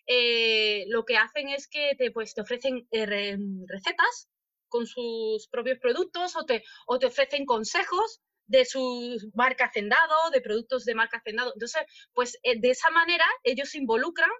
eh, 0.07 0.85
lo 0.89 1.05
que 1.05 1.17
hacen 1.17 1.49
es 1.49 1.69
que 1.69 1.95
te, 1.97 2.11
pues, 2.11 2.35
te 2.35 2.43
ofrecen 2.43 2.87
recetas 2.91 4.29
con 4.69 4.87
sus 4.87 5.49
propios 5.49 5.79
productos 5.79 6.37
o 6.37 6.45
te, 6.45 6.65
o 6.87 6.99
te 6.99 7.07
ofrecen 7.07 7.45
consejos 7.45 8.21
de 8.47 8.65
su 8.65 9.19
marca 9.35 9.67
Hacendado, 9.67 10.31
de 10.33 10.41
productos 10.41 10.85
de 10.85 10.95
marca 10.95 11.19
Hacendado. 11.19 11.53
Entonces, 11.55 11.83
pues 12.13 12.39
eh, 12.43 12.59
de 12.59 12.71
esa 12.71 12.91
manera 12.91 13.25
ellos 13.45 13.75
involucran 13.75 14.31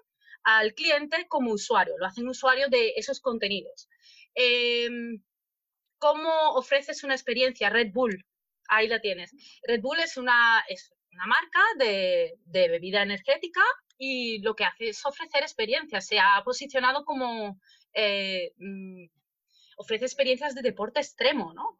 al 0.43 0.73
cliente 0.73 1.27
como 1.27 1.51
usuario, 1.51 1.97
lo 1.97 2.05
hacen 2.05 2.27
usuario 2.27 2.67
de 2.69 2.93
esos 2.97 3.21
contenidos. 3.21 3.87
Em, 4.35 5.23
¿Cómo 5.99 6.51
ofreces 6.55 7.03
una 7.03 7.13
experiencia? 7.13 7.69
Red 7.69 7.91
Bull, 7.93 8.25
ahí 8.67 8.87
la 8.87 8.99
tienes. 8.99 9.31
Red 9.65 9.81
Bull 9.81 9.99
es 9.99 10.17
una, 10.17 10.63
es 10.67 10.91
una 11.13 11.27
marca 11.27 11.61
de, 11.79 12.37
bebida 12.45 13.03
energética 13.03 13.61
y 14.03 14.39
lo 14.39 14.55
que 14.55 14.65
hace 14.65 14.89
es 14.89 15.05
ofrecer 15.05 15.41
experiencias. 15.43 16.07
Se 16.07 16.19
ha 16.19 16.41
posicionado 16.43 17.05
como, 17.05 17.59
eh, 17.93 18.53
mm, 18.57 19.05
ofrece 19.77 20.05
experiencias 20.05 20.55
de 20.55 20.61
deporte 20.61 20.99
extremo, 20.99 21.53
¿no? 21.53 21.79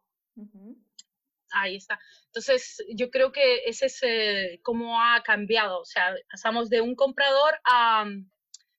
ahí 1.55 1.75
está. 1.75 1.99
Entonces, 2.27 2.83
yo 2.95 3.11
creo 3.11 3.31
que 3.31 3.65
ese 3.65 3.85
es 3.85 3.99
eh, 4.01 4.59
cómo 4.63 4.99
ha 4.99 5.21
cambiado. 5.21 5.81
O 5.81 5.85
sea, 5.85 6.15
pasamos 6.31 6.67
de 6.69 6.81
un 6.81 6.95
comprador 6.95 7.53
a, 7.63 8.05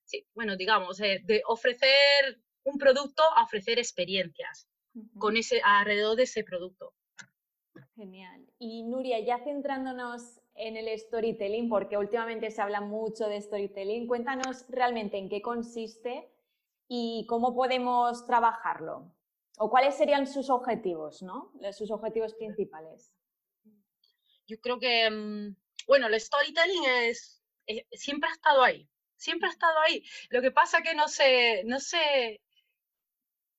sí, 0.05 0.27
bueno, 0.35 0.57
digamos, 0.57 1.01
eh, 1.01 1.21
de 1.25 1.43
ofrecer 1.47 2.41
un 2.65 2.77
producto 2.79 3.23
a 3.37 3.45
ofrecer 3.45 3.79
experiencias 3.79 4.69
con 5.19 5.37
ese, 5.37 5.61
alrededor 5.63 6.17
de 6.17 6.25
ese 6.25 6.43
producto. 6.43 6.95
Genial. 7.95 8.45
Y 8.59 8.83
Nuria, 8.83 9.21
ya 9.21 9.39
centrándonos 9.39 10.41
en 10.55 10.77
el 10.77 10.99
storytelling, 10.99 11.69
porque 11.69 11.97
últimamente 11.97 12.51
se 12.51 12.63
habla 12.63 12.81
mucho 12.81 13.27
de 13.27 13.41
storytelling, 13.41 14.07
cuéntanos 14.07 14.65
realmente 14.69 15.19
en 15.19 15.29
qué 15.29 15.43
consiste 15.43 16.31
y 16.89 17.27
cómo 17.29 17.55
podemos 17.55 18.27
trabajarlo 18.27 19.13
o 19.59 19.71
cuáles 19.71 19.97
serían 19.97 20.27
sus 20.27 20.51
objetivos, 20.51 21.23
¿no? 21.23 21.53
Sus 21.73 21.91
objetivos 21.91 22.35
principales. 22.35 23.13
Yo 24.47 24.59
creo 24.61 24.79
que, 24.79 25.11
mm, 25.11 25.57
bueno, 25.87 26.07
el 26.09 26.21
storytelling 26.21 26.85
es, 26.85 27.43
eh, 27.67 27.87
siempre 27.93 28.29
ha 28.29 28.33
estado 28.33 28.63
ahí, 28.63 28.89
siempre 29.17 29.49
ha 29.49 29.53
estado 29.53 29.79
ahí. 29.81 30.05
Lo 30.31 30.43
que 30.43 30.51
pasa 30.51 30.83
que 30.83 30.95
no 30.95 31.09
se, 31.09 31.65
no 31.65 31.81
se, 31.81 32.41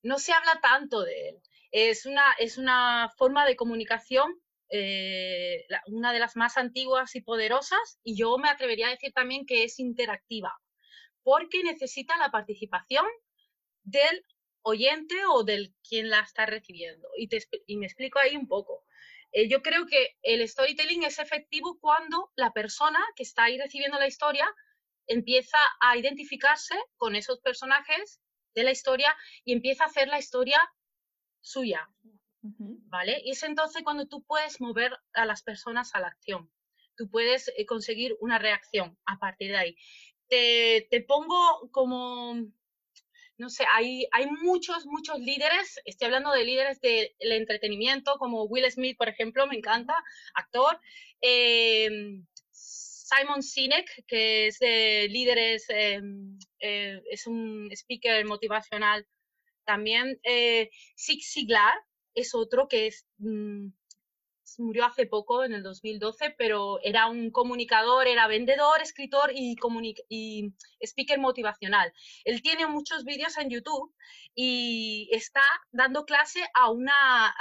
no 0.03 0.19
se 0.19 0.33
habla 0.33 0.59
tanto 0.61 1.01
de 1.01 1.29
él. 1.29 1.41
Es 1.71 2.05
una, 2.05 2.33
es 2.39 2.57
una 2.57 3.11
forma 3.17 3.45
de 3.45 3.55
comunicación, 3.55 4.41
eh, 4.69 5.65
una 5.87 6.13
de 6.13 6.19
las 6.19 6.35
más 6.35 6.57
antiguas 6.57 7.15
y 7.15 7.21
poderosas, 7.21 7.99
y 8.03 8.17
yo 8.17 8.37
me 8.37 8.49
atrevería 8.49 8.87
a 8.87 8.91
decir 8.91 9.13
también 9.13 9.45
que 9.45 9.63
es 9.63 9.79
interactiva, 9.79 10.53
porque 11.23 11.63
necesita 11.63 12.17
la 12.17 12.31
participación 12.31 13.05
del 13.83 14.23
oyente 14.61 15.15
o 15.29 15.43
del 15.43 15.73
quien 15.87 16.09
la 16.09 16.21
está 16.21 16.45
recibiendo. 16.45 17.07
Y, 17.17 17.27
te, 17.27 17.43
y 17.67 17.77
me 17.77 17.85
explico 17.85 18.19
ahí 18.19 18.35
un 18.35 18.47
poco. 18.47 18.83
Eh, 19.31 19.47
yo 19.49 19.61
creo 19.61 19.85
que 19.85 20.15
el 20.23 20.47
storytelling 20.47 21.03
es 21.03 21.19
efectivo 21.19 21.77
cuando 21.79 22.31
la 22.35 22.51
persona 22.51 22.99
que 23.15 23.23
está 23.23 23.43
ahí 23.43 23.57
recibiendo 23.57 23.99
la 23.99 24.07
historia 24.07 24.47
empieza 25.07 25.57
a 25.81 25.97
identificarse 25.97 26.75
con 26.97 27.15
esos 27.15 27.39
personajes 27.41 28.21
de 28.55 28.63
la 28.63 28.71
historia 28.71 29.15
y 29.43 29.53
empieza 29.53 29.83
a 29.83 29.87
hacer 29.87 30.07
la 30.07 30.19
historia 30.19 30.59
suya. 31.41 31.87
¿Vale? 32.89 33.21
Y 33.23 33.31
es 33.31 33.43
entonces 33.43 33.83
cuando 33.83 34.07
tú 34.07 34.23
puedes 34.23 34.61
mover 34.61 34.97
a 35.13 35.25
las 35.25 35.41
personas 35.41 35.95
a 35.95 35.99
la 35.99 36.07
acción. 36.07 36.51
Tú 36.95 37.09
puedes 37.09 37.51
eh, 37.57 37.65
conseguir 37.65 38.15
una 38.19 38.37
reacción 38.37 38.97
a 39.05 39.17
partir 39.17 39.51
de 39.51 39.57
ahí. 39.57 39.77
Te, 40.27 40.87
te 40.89 41.01
pongo 41.01 41.69
como 41.71 42.35
no 43.37 43.49
sé, 43.49 43.65
hay, 43.69 44.07
hay 44.11 44.27
muchos, 44.27 44.85
muchos 44.85 45.19
líderes, 45.19 45.79
estoy 45.83 46.05
hablando 46.05 46.31
de 46.31 46.45
líderes 46.45 46.79
del 46.79 47.11
entretenimiento, 47.19 48.17
como 48.17 48.43
Will 48.45 48.69
Smith, 48.71 48.97
por 48.97 49.09
ejemplo, 49.09 49.45
me 49.47 49.57
encanta, 49.57 49.93
actor. 50.33 50.79
Em, 51.19 52.25
Simon 52.51 53.43
Sinek, 53.43 54.05
que 54.07 54.47
es 54.47 54.59
de 54.59 55.07
líderes, 55.09 55.65
em, 55.69 56.37
eh, 56.59 57.01
es 57.11 57.27
un 57.27 57.69
speaker 57.71 58.25
motivacional 58.25 59.05
también. 59.65 60.19
Eh, 60.23 60.69
Zig 60.97 61.23
Ziglar 61.23 61.75
es 62.15 62.33
otro 62.33 62.67
que 62.67 62.87
es, 62.87 63.05
mm, 63.19 63.67
murió 64.57 64.85
hace 64.85 65.05
poco, 65.05 65.43
en 65.43 65.53
el 65.53 65.63
2012, 65.63 66.35
pero 66.37 66.79
era 66.81 67.07
un 67.07 67.31
comunicador, 67.31 68.07
era 68.07 68.27
vendedor, 68.27 68.81
escritor 68.81 69.31
y, 69.33 69.57
speaker 70.79 71.19
motivacional. 71.19 71.91
Él 72.23 72.41
tiene 72.41 72.67
muchos 72.67 73.03
vídeos 73.03 73.37
en 73.37 73.49
YouTube 73.49 73.93
y 74.33 75.09
está 75.11 75.41
dando 75.71 76.05
clase 76.05 76.41
a 76.53 76.71
una, 76.71 77.33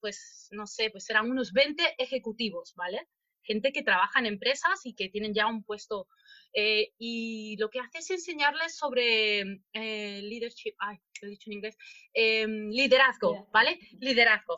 pues 0.00 0.48
no 0.50 0.66
sé, 0.66 0.90
pues 0.90 1.08
eran 1.10 1.30
unos 1.30 1.52
20 1.52 1.94
ejecutivos, 1.98 2.74
¿vale? 2.74 3.08
Gente 3.42 3.72
que 3.72 3.82
trabaja 3.82 4.20
en 4.20 4.26
empresas 4.26 4.80
y 4.84 4.94
que 4.94 5.08
tienen 5.08 5.34
ya 5.34 5.46
un 5.46 5.64
puesto 5.64 6.08
eh, 6.52 6.92
y 6.98 7.56
lo 7.58 7.70
que 7.70 7.80
hace 7.80 7.98
es 7.98 8.10
enseñarles 8.10 8.76
sobre 8.76 9.40
eh, 9.72 10.20
leadership, 10.22 10.74
ay, 10.78 10.98
lo 11.20 11.28
he 11.28 11.30
dicho 11.30 11.50
en 11.50 11.54
inglés, 11.54 11.76
em, 12.12 12.70
liderazgo, 12.70 13.48
¿vale? 13.52 13.78
Liderazgo. 14.00 14.56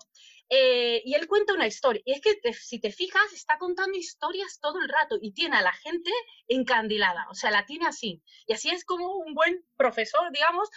Eh, 0.49 1.03
y 1.05 1.15
él 1.15 1.27
cuenta 1.27 1.55
una 1.55 1.67
historia. 1.67 2.03
Y 2.05 2.13
es 2.13 2.21
que 2.21 2.53
si 2.53 2.79
te 2.79 2.93
fijas, 2.93 3.33
está 3.33 3.59
contando 3.59 3.97
historias 3.97 4.59
todo 4.61 4.81
el 4.81 4.89
rato 4.89 5.19
y 5.21 5.33
tiene 5.33 5.57
a 5.57 5.63
la 5.63 5.73
gente 5.73 6.11
encandilada, 6.47 7.27
o 7.31 7.35
sea, 7.35 7.51
la 7.51 7.65
tiene 7.65 7.87
así. 7.87 8.23
Y 8.47 8.53
así 8.53 8.69
es 8.71 8.85
como 8.85 9.17
un 9.17 9.35
buen 9.35 9.65
profesor, 9.77 10.31
digamos, 10.33 10.69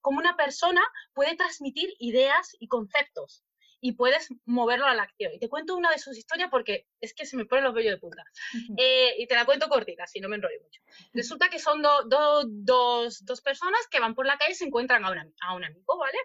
como 0.00 0.18
una 0.18 0.36
persona 0.36 0.82
puede 1.14 1.36
transmitir 1.36 1.90
ideas 2.00 2.56
y 2.58 2.66
conceptos 2.66 3.44
y 3.80 3.92
puedes 3.92 4.28
moverlo 4.44 4.86
a 4.86 4.94
la 4.94 5.04
acción. 5.04 5.32
Y 5.32 5.38
te 5.38 5.48
cuento 5.48 5.76
una 5.76 5.90
de 5.90 5.98
sus 5.98 6.16
historias 6.16 6.50
porque 6.50 6.86
es 7.00 7.14
que 7.14 7.26
se 7.26 7.36
me 7.36 7.44
ponen 7.44 7.64
los 7.64 7.74
vellos 7.74 7.92
de 7.92 7.98
punta. 7.98 8.24
Eh, 8.76 9.14
y 9.18 9.26
te 9.26 9.34
la 9.34 9.44
cuento 9.44 9.68
cortita, 9.68 10.06
si 10.06 10.20
no 10.20 10.28
me 10.28 10.36
enrollo 10.36 10.60
mucho. 10.62 10.80
Resulta 11.12 11.48
que 11.48 11.58
son 11.58 11.82
dos, 11.82 13.22
personas 13.44 13.80
que 13.90 14.00
van 14.00 14.14
por 14.14 14.26
la 14.26 14.36
calle 14.36 14.52
y 14.52 14.56
se 14.56 14.64
encuentran 14.64 15.04
a, 15.04 15.08
a 15.42 15.54
un 15.54 15.64
amigo, 15.64 15.98
¿vale? 15.98 16.18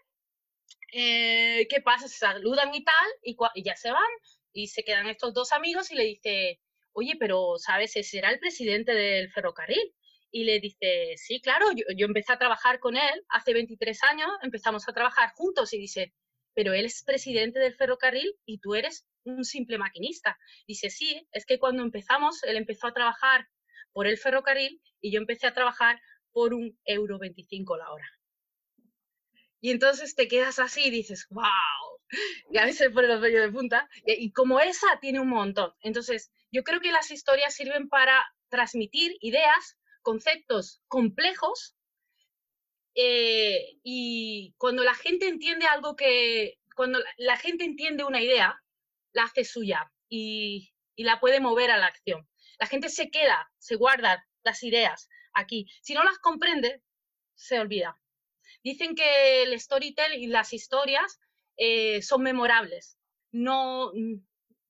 Eh, 0.92 1.68
¿Qué 1.70 1.82
pasa? 1.82 2.08
Se 2.08 2.18
saludan 2.18 2.74
y 2.74 2.84
tal, 2.84 3.08
y, 3.24 3.36
y, 3.56 3.64
ya 3.64 3.76
se 3.76 3.92
van, 3.92 4.10
y 4.52 4.68
se 4.68 4.84
quedan 4.84 5.08
estos 5.08 5.34
dos 5.34 5.52
amigos 5.52 5.92
y 5.92 5.96
le 5.96 6.04
dice, 6.04 6.60
oye, 6.94 7.16
pero 7.20 7.58
¿sabes? 7.58 7.96
Ese 7.96 8.20
era 8.20 8.30
el 8.30 8.40
presidente 8.40 8.94
del 8.94 9.32
ferrocarril. 9.32 9.94
Y 10.36 10.46
le 10.46 10.60
dice, 10.60 11.14
sí, 11.18 11.40
claro, 11.42 11.68
yo, 11.76 11.86
yo 11.96 12.08
empecé 12.08 12.34
a 12.34 12.40
trabajar 12.40 12.80
con 12.80 12.98
él 12.98 13.24
hace 13.30 13.54
23 13.54 14.02
años, 14.04 14.32
empezamos 14.42 14.90
a 14.90 14.94
trabajar 14.94 15.32
juntos 15.36 15.72
y 15.74 15.78
dice, 15.78 16.12
pero 16.54 16.74
él 16.74 16.86
es 16.86 17.04
presidente 17.04 17.60
del 17.60 17.76
ferrocarril 17.76 18.36
y 18.46 18.60
tú 18.60 18.76
eres 18.76 19.06
un 19.24 19.46
simple 19.46 19.78
maquinista. 19.78 20.38
Dice, 20.68 20.90
sí, 20.90 21.28
es 21.32 21.46
que 21.46 21.60
cuando 21.60 21.84
empezamos, 21.84 22.44
él 22.44 22.58
empezó 22.58 22.88
a 22.88 22.94
trabajar 22.94 23.48
por 23.92 24.08
el 24.08 24.18
ferrocarril 24.18 24.82
y 25.02 25.12
yo 25.12 25.20
empecé 25.20 25.48
a 25.48 25.54
trabajar 25.54 26.02
por 26.32 26.54
un 26.54 26.78
euro 26.86 27.20
25 27.20 27.78
la 27.78 27.92
hora. 27.92 28.10
Y 29.62 29.72
entonces 29.72 30.16
te 30.16 30.28
quedas 30.28 30.60
así 30.60 30.88
y 30.88 30.90
dices, 30.90 31.26
wow, 31.30 31.48
y 32.52 32.58
a 32.58 32.66
veces 32.66 32.92
pone 32.92 33.08
los 33.08 33.22
vellos 33.22 33.42
de 33.42 33.52
punta. 33.52 33.90
Y, 34.06 34.32
como 34.32 34.60
esa 34.60 34.88
tiene 35.00 35.20
un 35.20 35.30
montón. 35.30 35.72
Entonces, 35.82 36.32
yo 36.52 36.64
creo 36.64 36.80
que 36.80 36.92
las 36.92 37.12
historias 37.12 37.56
sirven 37.56 37.90
para 37.90 38.24
transmitir 38.50 39.16
ideas, 39.22 39.78
conceptos 40.02 40.82
complejos. 40.88 41.76
Eh, 42.96 43.78
y 43.84 44.54
cuando 44.58 44.84
la 44.84 44.94
gente 44.94 45.28
entiende 45.28 45.66
algo 45.66 45.96
que, 45.96 46.60
cuando 46.76 47.00
la 47.18 47.38
gente 47.38 47.64
entiende 47.66 48.04
una 48.04 48.22
idea, 48.22 48.62
la 49.14 49.24
hace 49.24 49.44
suya 49.44 49.92
y, 50.10 50.74
y 50.96 51.04
la 51.04 51.20
puede 51.20 51.40
mover 51.40 51.72
a 51.72 51.78
la 51.78 51.88
acción. 51.88 52.28
La 52.60 52.68
gente 52.68 52.90
se 52.90 53.10
queda, 53.10 53.52
se 53.58 53.76
guarda 53.76 54.26
las 54.44 54.64
ideas 54.64 55.10
aquí. 55.34 55.68
Si 55.82 55.94
no 55.94 56.04
las 56.04 56.20
comprende, 56.20 56.82
se 57.36 57.60
olvida. 57.60 58.00
Dicen 58.64 58.96
que 58.96 59.44
el 59.44 59.60
storytelling 59.60 60.22
y 60.22 60.28
las 60.28 60.54
historias 60.54 61.20
eh, 61.58 62.02
son 62.02 62.24
memorables. 62.24 62.98
No, 63.32 63.92
mm, 63.94 64.16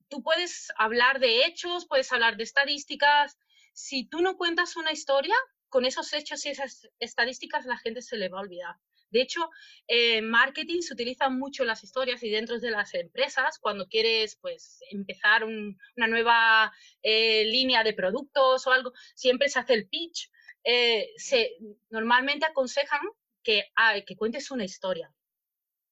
tú 0.10 0.24
puedes 0.24 0.72
hablar 0.78 1.20
de 1.20 1.46
hechos, 1.46 1.86
puedes 1.88 2.12
hablar 2.12 2.38
de 2.38 2.44
estadísticas. 2.44 3.38
Si 3.74 4.08
tú 4.08 4.22
no 4.22 4.38
cuentas 4.38 4.76
una 4.76 4.92
historia, 4.92 5.36
con 5.74 5.86
esos 5.86 6.14
hechos 6.14 6.46
y 6.46 6.50
esas 6.50 6.88
estadísticas 7.00 7.66
la 7.66 7.80
gente 7.80 8.04
se 8.04 8.16
le 8.16 8.30
va 8.30 8.38
a 8.38 8.42
olvidar. 8.42 8.76
De 9.10 9.24
hecho, 9.24 9.50
en 9.88 10.30
marketing 10.30 10.82
se 10.82 10.94
utilizan 10.94 11.40
mucho 11.40 11.66
las 11.66 11.84
historias 11.84 12.22
y 12.22 12.30
dentro 12.30 12.60
de 12.60 12.70
las 12.70 12.94
empresas, 12.94 13.58
cuando 13.58 13.88
quieres 13.88 14.36
pues, 14.36 14.82
empezar 14.92 15.44
una 15.44 16.08
nueva 16.08 16.72
eh, 17.02 17.46
línea 17.46 17.84
de 17.84 17.96
productos 17.96 18.68
o 18.68 18.72
algo, 18.72 18.94
siempre 19.16 19.50
se 19.50 19.58
hace 19.58 19.74
el 19.74 19.88
pitch. 19.88 20.30
Eh, 20.64 21.10
se, 21.18 21.56
normalmente 21.90 22.46
aconsejan 22.46 23.02
que, 23.42 23.72
que 24.06 24.16
cuentes 24.16 24.52
una 24.52 24.66
historia 24.66 25.12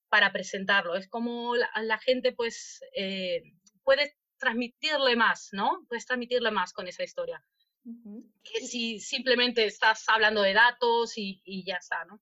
para 0.09 0.31
presentarlo. 0.31 0.95
Es 0.95 1.07
como 1.07 1.55
la, 1.55 1.97
gente 1.97 2.33
pues 2.33 2.81
eh, 2.93 3.41
puede 3.83 4.15
transmitirle 4.37 5.15
más, 5.15 5.49
¿no? 5.53 5.83
Puedes 5.87 6.05
transmitirle 6.05 6.51
más 6.51 6.71
con 6.71 6.87
esa 6.87 7.03
historia. 7.03 7.43
Que 7.83 8.61
si 8.61 8.99
simplemente 8.99 9.65
estás 9.65 10.03
hablando 10.07 10.41
de 10.41 10.53
datos 10.53 11.13
y, 11.17 11.63
ya 11.65 11.75
está, 11.75 12.05
¿no? 12.05 12.19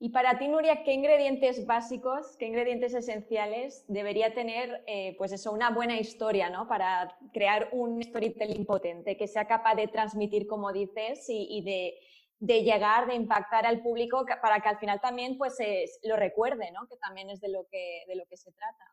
Y 0.00 0.10
para 0.10 0.38
ti, 0.38 0.46
Nuria, 0.46 0.84
¿qué 0.84 0.92
ingredientes 0.92 1.66
básicos, 1.66 2.36
qué 2.38 2.46
ingredientes 2.46 2.94
esenciales 2.94 3.84
debería 3.88 4.32
tener, 4.32 4.84
eh, 4.86 5.16
pues 5.18 5.32
eso, 5.32 5.50
una 5.50 5.70
buena 5.70 5.98
historia, 5.98 6.50
¿no? 6.50 6.68
Para 6.68 7.16
crear 7.32 7.68
un 7.72 8.00
storytelling 8.00 8.64
potente, 8.64 9.16
que 9.16 9.26
sea 9.26 9.48
capaz 9.48 9.74
de 9.74 9.88
transmitir, 9.88 10.46
como 10.46 10.72
dices, 10.72 11.24
y 11.28 11.62
de 11.62 11.98
de 12.40 12.62
llegar, 12.62 13.06
de 13.06 13.14
impactar 13.14 13.66
al 13.66 13.82
público 13.82 14.24
para 14.40 14.60
que 14.60 14.68
al 14.68 14.78
final 14.78 15.00
también 15.00 15.36
pues 15.36 15.56
lo 16.04 16.16
recuerde, 16.16 16.70
¿no? 16.72 16.86
Que 16.86 16.96
también 16.96 17.30
es 17.30 17.40
de 17.40 17.48
lo 17.48 17.66
que, 17.70 18.04
de 18.06 18.16
lo 18.16 18.24
que 18.26 18.36
se 18.36 18.52
trata. 18.52 18.84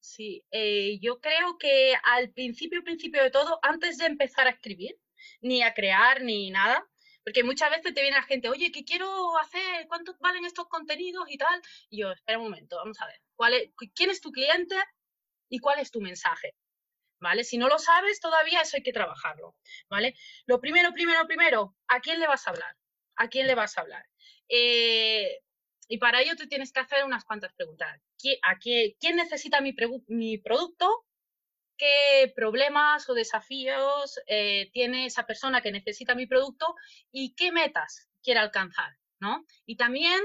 Sí, 0.00 0.44
eh, 0.50 0.98
yo 1.00 1.20
creo 1.20 1.58
que 1.58 1.94
al 2.04 2.30
principio, 2.32 2.82
principio 2.84 3.22
de 3.22 3.30
todo, 3.30 3.58
antes 3.62 3.98
de 3.98 4.06
empezar 4.06 4.46
a 4.46 4.50
escribir, 4.50 4.98
ni 5.40 5.62
a 5.62 5.74
crear, 5.74 6.22
ni 6.22 6.50
nada, 6.50 6.86
porque 7.24 7.44
muchas 7.44 7.70
veces 7.70 7.94
te 7.94 8.00
viene 8.02 8.16
la 8.16 8.22
gente, 8.22 8.48
oye, 8.48 8.70
¿qué 8.72 8.84
quiero 8.84 9.36
hacer? 9.38 9.86
¿Cuánto 9.88 10.16
valen 10.20 10.44
estos 10.44 10.68
contenidos 10.68 11.24
y 11.28 11.36
tal? 11.38 11.60
Y 11.90 12.00
yo, 12.00 12.12
espera 12.12 12.38
un 12.38 12.44
momento, 12.44 12.76
vamos 12.76 13.00
a 13.00 13.06
ver, 13.06 13.20
¿cuál 13.36 13.52
¿quién 13.94 14.10
es 14.10 14.20
tu 14.20 14.30
cliente 14.32 14.76
y 15.48 15.58
cuál 15.58 15.80
es 15.80 15.90
tu 15.90 16.00
mensaje? 16.00 16.54
¿vale? 17.20 17.44
Si 17.44 17.58
no 17.58 17.68
lo 17.68 17.78
sabes 17.78 18.20
todavía, 18.20 18.60
eso 18.62 18.76
hay 18.76 18.82
que 18.82 18.92
trabajarlo, 18.92 19.56
¿vale? 19.88 20.14
Lo 20.46 20.60
primero, 20.60 20.92
primero, 20.92 21.26
primero, 21.26 21.76
¿a 21.88 22.00
quién 22.00 22.20
le 22.20 22.26
vas 22.26 22.46
a 22.46 22.50
hablar? 22.50 22.76
¿A 23.16 23.28
quién 23.28 23.46
le 23.46 23.54
vas 23.54 23.76
a 23.76 23.82
hablar? 23.82 24.04
Eh, 24.48 25.40
y 25.88 25.98
para 25.98 26.20
ello 26.20 26.36
te 26.36 26.46
tienes 26.46 26.72
que 26.72 26.80
hacer 26.80 27.04
unas 27.04 27.24
cuantas 27.24 27.52
preguntas. 27.54 28.00
¿A 28.42 28.58
¿Quién 28.58 29.16
necesita 29.16 29.60
mi, 29.60 29.72
producto? 30.38 31.04
¿Qué 31.76 32.32
problemas 32.34 33.08
o 33.08 33.14
desafíos 33.14 34.20
eh, 34.26 34.70
tiene 34.72 35.06
esa 35.06 35.26
persona 35.26 35.60
que 35.60 35.72
necesita 35.72 36.14
mi 36.14 36.26
producto? 36.26 36.74
¿Y 37.10 37.34
qué 37.34 37.52
metas 37.52 38.08
quiere 38.22 38.40
alcanzar? 38.40 38.98
¿no? 39.20 39.44
Y 39.66 39.76
también 39.76 40.20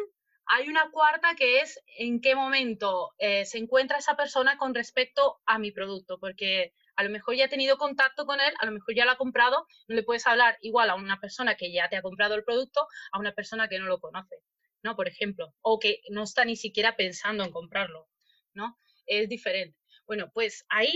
hay 0.45 0.67
una 0.67 0.89
cuarta 0.91 1.35
que 1.35 1.61
es 1.61 1.81
en 1.97 2.21
qué 2.21 2.35
momento 2.35 3.13
eh, 3.17 3.45
se 3.45 3.57
encuentra 3.57 3.97
esa 3.97 4.15
persona 4.15 4.57
con 4.57 4.73
respecto 4.73 5.39
a 5.45 5.57
mi 5.57 5.71
producto, 5.71 6.19
porque 6.19 6.73
a 6.95 7.03
lo 7.03 7.09
mejor 7.09 7.35
ya 7.35 7.45
ha 7.45 7.49
tenido 7.49 7.77
contacto 7.77 8.25
con 8.25 8.39
él, 8.39 8.53
a 8.59 8.65
lo 8.65 8.73
mejor 8.73 8.93
ya 8.93 9.05
lo 9.05 9.11
ha 9.11 9.17
comprado, 9.17 9.65
no 9.87 9.95
le 9.95 10.03
puedes 10.03 10.27
hablar 10.27 10.57
igual 10.61 10.89
a 10.89 10.95
una 10.95 11.19
persona 11.19 11.55
que 11.55 11.71
ya 11.71 11.89
te 11.89 11.95
ha 11.95 12.01
comprado 12.01 12.35
el 12.35 12.43
producto 12.43 12.87
a 13.11 13.19
una 13.19 13.33
persona 13.33 13.67
que 13.67 13.79
no 13.79 13.85
lo 13.85 13.99
conoce, 13.99 14.35
¿no? 14.83 14.95
Por 14.95 15.07
ejemplo, 15.07 15.53
o 15.61 15.79
que 15.79 16.01
no 16.09 16.23
está 16.23 16.45
ni 16.45 16.55
siquiera 16.55 16.95
pensando 16.95 17.43
en 17.43 17.51
comprarlo, 17.51 18.09
¿no? 18.53 18.77
Es 19.05 19.29
diferente. 19.29 19.77
Bueno, 20.05 20.31
pues 20.33 20.65
ahí 20.69 20.93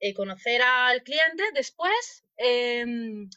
eh, 0.00 0.14
conocer 0.14 0.62
al 0.62 1.02
cliente, 1.02 1.42
después, 1.54 2.24
em, 2.36 3.28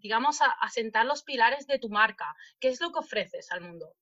digamos, 0.00 0.38
asentar 0.60 1.04
los 1.04 1.22
pilares 1.22 1.66
de 1.66 1.78
tu 1.78 1.90
marca. 1.90 2.34
¿Qué 2.58 2.68
es 2.68 2.80
lo 2.80 2.90
que 2.92 3.00
ofreces 3.00 3.50
al 3.52 3.60
mundo? 3.60 3.94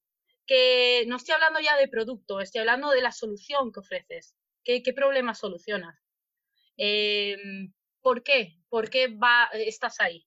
Que 0.47 1.05
no 1.09 1.17
estoy 1.17 1.35
hablando 1.35 1.59
ya 1.61 1.77
de 1.77 1.89
producto, 1.89 2.41
estoy 2.41 2.61
hablando 2.61 2.91
de 2.91 3.03
la 3.03 3.11
solución 3.13 3.73
que 3.73 3.81
ofreces. 3.81 4.37
¿Qué, 4.65 4.83
qué 4.83 4.93
problema 4.93 5.35
solucionas? 5.35 5.99
Em, 6.77 7.73
¿Por 8.01 8.23
qué? 8.23 8.59
¿Por 8.69 8.91
qué 8.91 9.09
va, 9.09 9.51
estás 9.53 10.01
ahí? 10.01 10.27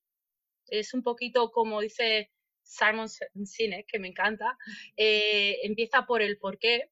Es 0.66 0.94
un 0.94 1.02
poquito 1.02 1.50
como 1.50 1.80
dice 1.80 2.30
Simon 2.70 3.08
Sinek, 3.08 3.86
que 3.86 3.98
me 3.98 4.08
encanta, 4.08 4.56
eh, 4.96 5.58
empieza 5.62 6.06
por 6.06 6.22
el 6.22 6.38
por 6.38 6.58
qué. 6.58 6.90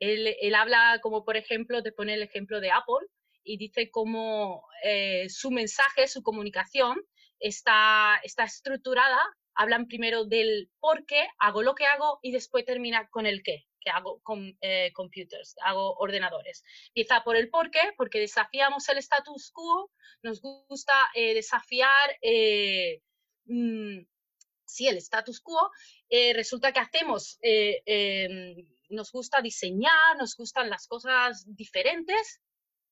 Él, 0.00 0.34
él, 0.40 0.54
habla 0.54 0.98
como, 1.02 1.24
por 1.24 1.36
ejemplo, 1.36 1.82
te 1.82 1.92
pone 1.92 2.14
el 2.14 2.22
ejemplo 2.22 2.60
de 2.60 2.70
Apple 2.70 3.06
y 3.44 3.58
dice 3.58 3.90
cómo 3.90 4.64
eh, 4.82 5.28
su 5.28 5.50
mensaje, 5.50 6.08
su 6.08 6.22
comunicación 6.22 7.00
está, 7.38 8.20
está 8.24 8.44
estructurada. 8.44 9.20
Hablan 9.54 9.86
primero 9.86 10.24
del 10.24 10.70
por 10.80 11.04
qué, 11.06 11.28
hago 11.38 11.62
lo 11.62 11.74
que 11.74 11.86
hago 11.86 12.18
y 12.22 12.32
después 12.32 12.64
termina 12.64 13.08
con 13.10 13.26
el 13.26 13.42
qué 13.42 13.66
que 13.80 13.90
hago 13.90 14.20
con 14.22 14.56
eh, 14.60 14.92
computers, 14.92 15.56
hago 15.62 15.94
ordenadores. 15.96 16.62
Empieza 16.88 17.24
por 17.24 17.36
el 17.36 17.48
por 17.48 17.70
qué, 17.70 17.80
porque 17.96 18.20
desafiamos 18.20 18.88
el 18.88 18.98
status 18.98 19.50
quo, 19.52 19.90
nos 20.22 20.40
gusta 20.40 20.92
eh, 21.14 21.34
desafiar, 21.34 22.16
eh, 22.22 23.00
mm, 23.46 24.00
sí, 24.70 24.86
el 24.88 24.96
status 24.98 25.40
quo, 25.40 25.70
resulta 26.34 26.72
que 26.72 26.80
hacemos, 26.80 27.38
em, 27.42 28.66
nos 28.88 29.12
gusta 29.12 29.40
diseñar, 29.40 30.16
nos 30.18 30.36
gustan 30.36 30.68
las 30.70 30.86
cosas 30.86 31.44
diferentes, 31.46 32.40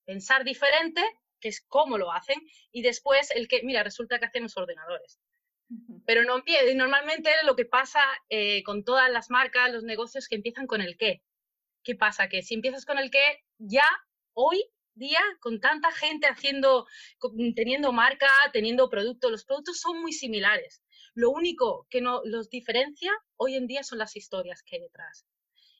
pensar 0.04 0.44
diferente, 0.44 1.02
que 1.40 1.48
es 1.48 1.64
cómo 1.68 1.98
lo 1.98 2.12
hacen, 2.12 2.40
y 2.72 2.82
después 2.82 3.30
el 3.32 3.48
que, 3.48 3.62
mira, 3.62 3.82
resulta 3.82 4.18
que 4.18 4.26
hacemos 4.26 4.56
ordenadores. 4.56 5.20
Pero 6.06 6.24
no, 6.24 6.42
normalmente 6.74 7.30
lo 7.44 7.54
que 7.54 7.66
pasa 7.66 8.00
eh, 8.30 8.62
con 8.62 8.84
todas 8.84 9.10
las 9.10 9.30
marcas, 9.30 9.70
los 9.70 9.84
negocios 9.84 10.26
que 10.28 10.36
empiezan 10.36 10.66
con 10.66 10.80
el 10.80 10.96
qué. 10.96 11.22
¿Qué 11.82 11.94
pasa? 11.94 12.28
Que 12.28 12.42
si 12.42 12.54
empiezas 12.54 12.84
con 12.84 12.98
el 12.98 13.10
qué, 13.10 13.44
ya 13.58 13.86
hoy 14.32 14.64
día, 14.94 15.20
con 15.40 15.60
tanta 15.60 15.92
gente 15.92 16.26
haciendo, 16.26 16.86
teniendo 17.54 17.92
marca, 17.92 18.30
teniendo 18.52 18.88
productos, 18.88 19.30
los 19.30 19.44
productos 19.44 19.80
son 19.80 20.00
muy 20.00 20.12
similares. 20.12 20.82
Lo 21.14 21.30
único 21.30 21.86
que 21.90 22.00
no 22.00 22.22
los 22.24 22.48
diferencia 22.50 23.12
hoy 23.36 23.56
en 23.56 23.66
día 23.66 23.82
son 23.82 23.98
las 23.98 24.16
historias 24.16 24.62
que 24.62 24.76
hay 24.76 24.82
detrás. 24.82 25.26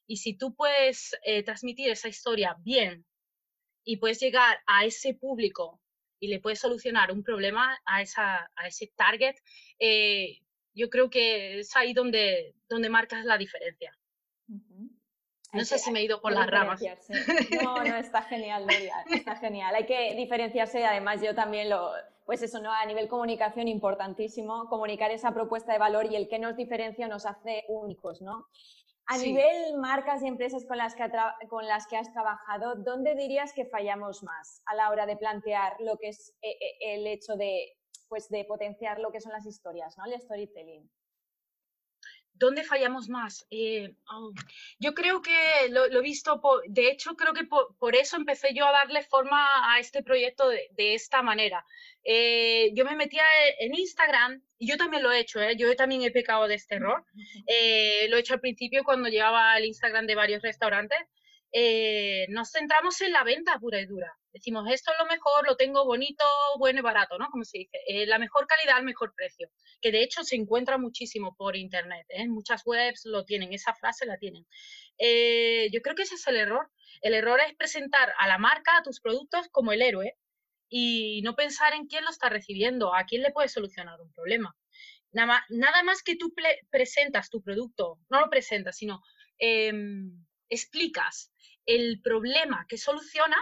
Y 0.07 0.17
si 0.17 0.37
tú 0.37 0.55
puedes 0.55 1.17
eh, 1.23 1.43
transmitir 1.43 1.91
esa 1.91 2.09
historia 2.09 2.57
bien 2.61 3.05
y 3.85 3.99
puedes 3.99 4.21
llegar 4.21 4.59
a 4.67 4.85
ese 4.85 5.15
público 5.15 5.81
y 6.19 6.29
le 6.29 6.41
puedes 6.41 6.61
solucionar 6.61 7.13
un 7.13 7.23
problema 7.23 7.79
a, 7.85 8.03
esa, 8.03 8.51
a 8.57 8.67
ese 8.67 8.91
target, 8.97 9.37
eh, 9.79 10.41
yo 10.75 10.89
creo 10.89 11.11
que 11.11 11.61
es 11.61 11.77
ahí 11.77 11.93
donde, 11.93 12.55
donde 12.69 12.89
marcas 12.89 13.25
la 13.25 13.37
diferencia. 13.37 13.97
No 15.53 15.65
sé 15.65 15.79
si 15.79 15.91
me 15.91 16.01
he 16.01 16.05
ido 16.05 16.21
por 16.21 16.33
las 16.33 16.47
ramas. 16.47 16.81
No, 17.63 17.83
no, 17.85 17.97
está 17.97 18.23
genial, 18.23 18.63
Loria, 18.63 19.05
está 19.11 19.37
genial. 19.37 19.75
Hay 19.75 19.87
que 19.87 20.15
diferenciarse 20.15 20.81
y 20.81 20.85
además 20.85 21.23
yo 21.23 21.35
también 21.35 21.71
lo, 21.71 21.93
pues 22.29 22.43
eso, 22.43 22.61
¿no? 22.61 22.71
A 22.71 22.85
nivel 22.85 23.09
comunicación 23.09 23.69
importantísimo, 23.69 24.69
comunicar 24.69 25.11
esa 25.11 25.33
propuesta 25.33 25.73
de 25.73 25.79
valor 25.79 26.13
y 26.13 26.15
el 26.15 26.29
que 26.29 26.39
nos 26.39 26.57
diferencia 26.57 27.09
nos 27.09 27.25
hace 27.25 27.65
únicos, 27.69 28.21
¿no? 28.21 28.49
A 29.07 29.17
nivel 29.17 29.79
marcas 29.79 30.23
y 30.23 30.27
empresas 30.27 30.67
con 30.67 30.77
las, 30.77 30.95
que 30.95 31.11
con 31.49 31.67
las 31.67 31.87
que 31.87 31.97
has 31.97 32.13
trabajado, 32.13 32.75
¿dónde 32.75 33.15
dirías 33.15 33.55
que 33.55 33.65
fallamos 33.65 34.23
más 34.23 34.61
a 34.67 34.75
la 34.75 34.91
hora 34.91 35.07
de 35.07 35.17
plantear 35.17 35.77
lo 35.81 35.97
que 35.97 36.09
es 36.09 36.37
eh, 36.43 36.51
eh, 36.51 36.97
el 36.97 37.07
hecho 37.07 37.35
de, 37.37 37.79
pues, 38.11 38.29
de 38.29 38.45
potenciar 38.45 39.01
lo 39.01 39.11
que 39.11 39.23
son 39.23 39.33
las 39.33 39.47
historias, 39.47 39.97
¿no? 39.97 40.05
el 40.05 40.21
storytelling? 40.21 40.87
¿Dónde 42.39 42.63
fallamos 42.63 43.09
más? 43.09 43.47
Eh, 43.51 43.95
oh, 44.11 44.33
yo 44.79 44.95
creo 44.95 45.23
que 45.23 45.69
lo, 45.71 45.87
he 45.87 46.03
visto, 46.03 46.41
de 46.67 46.91
hecho 46.91 47.17
creo 47.17 47.33
que 47.33 47.45
por, 47.45 47.97
eso 47.97 48.17
empecé 48.17 48.55
yo 48.55 48.67
a 48.67 48.73
darle 48.73 49.03
forma 49.03 49.73
a 49.75 49.81
este 49.81 50.03
proyecto 50.03 50.49
de, 50.49 50.95
esta 50.95 51.23
manera. 51.23 51.65
Eh, 52.05 52.71
yo 52.75 52.85
me 52.85 52.97
metía 52.97 53.23
en 53.59 53.75
Instagram 53.75 54.43
y 54.59 54.69
yo 54.69 54.77
también 54.77 55.03
lo 55.03 55.13
he 55.13 55.21
hecho, 55.21 55.41
¿eh? 55.41 55.57
yo 55.57 55.75
también 55.77 56.03
he 56.03 56.11
pecado 56.11 56.49
de 56.49 56.55
este 56.55 56.77
error. 56.77 57.05
lo 57.15 58.17
he 58.17 58.21
hecho 58.21 58.35
al 58.35 58.41
principio 58.41 58.85
cuando 58.85 59.09
llegaba 59.09 59.53
al 59.53 59.65
Instagram 59.65 60.07
de 60.07 60.15
varios 60.15 60.43
restaurantes. 60.43 60.99
nos 62.29 62.51
centramos 62.51 63.01
en 63.01 63.13
la 63.13 63.25
venta 63.25 63.59
pura 63.59 63.81
y 63.81 63.87
dura. 63.87 64.18
Decimos, 64.33 64.69
esto 64.71 64.93
es 64.93 64.99
lo 64.99 65.07
mejor, 65.07 65.47
lo 65.47 65.57
tengo 65.57 65.85
bonito, 65.85 66.25
bueno 66.59 66.81
y 66.81 66.83
barato, 66.83 67.19
¿no? 67.19 67.29
Como 67.31 67.45
se 67.45 67.59
dice, 67.59 67.79
eh, 67.89 68.07
la 68.07 68.19
mejor 68.19 68.47
calidad, 68.47 68.79
el 68.79 68.85
mejor 68.85 69.15
precio, 69.15 69.51
que 69.81 69.91
de 69.91 70.03
hecho 70.03 70.23
se 70.23 70.37
encuentra 70.37 70.79
muchísimo 70.79 71.35
por 71.37 71.57
internet, 71.57 72.07
¿eh? 72.11 72.29
muchas 72.29 72.63
webs 72.67 73.03
lo 73.05 73.25
tienen, 73.25 73.53
esa 73.53 73.75
frase 73.75 74.07
la 74.07 74.19
tienen. 74.19 74.47
Eh, 74.99 75.69
yo 75.73 75.81
creo 75.81 75.95
que 75.95 76.03
ese 76.03 76.17
es 76.17 76.27
el 76.27 76.37
error. 76.37 76.71
El 77.01 77.15
error 77.15 77.41
es 77.41 77.55
presentar 77.57 78.13
a 78.19 78.29
la 78.29 78.39
marca, 78.39 78.77
a 78.77 78.83
tus 78.83 79.01
productos, 79.01 79.49
como 79.51 79.73
el 79.73 79.83
héroe 79.83 80.17
y 80.69 81.23
no 81.23 81.35
pensar 81.35 81.75
en 81.75 81.87
quién 81.87 82.05
lo 82.05 82.11
está 82.11 82.29
recibiendo, 82.29 82.95
a 82.95 83.05
quién 83.05 83.23
le 83.23 83.33
puede 83.33 83.49
solucionar 83.49 84.01
un 84.01 84.13
problema. 84.13 84.55
Nada 85.13 85.83
más, 85.85 86.03
que 86.03 86.17
tú 86.17 86.35
presentas 86.71 87.31
tu 87.31 87.43
producto, 87.43 87.99
no 88.11 88.21
lo 88.21 88.29
presentas, 88.29 88.77
sino 88.77 89.01
em, 89.39 90.27
explicas 90.51 91.33
el 91.65 92.01
problema 92.03 92.67
que 92.69 92.77
soluciona, 92.77 93.37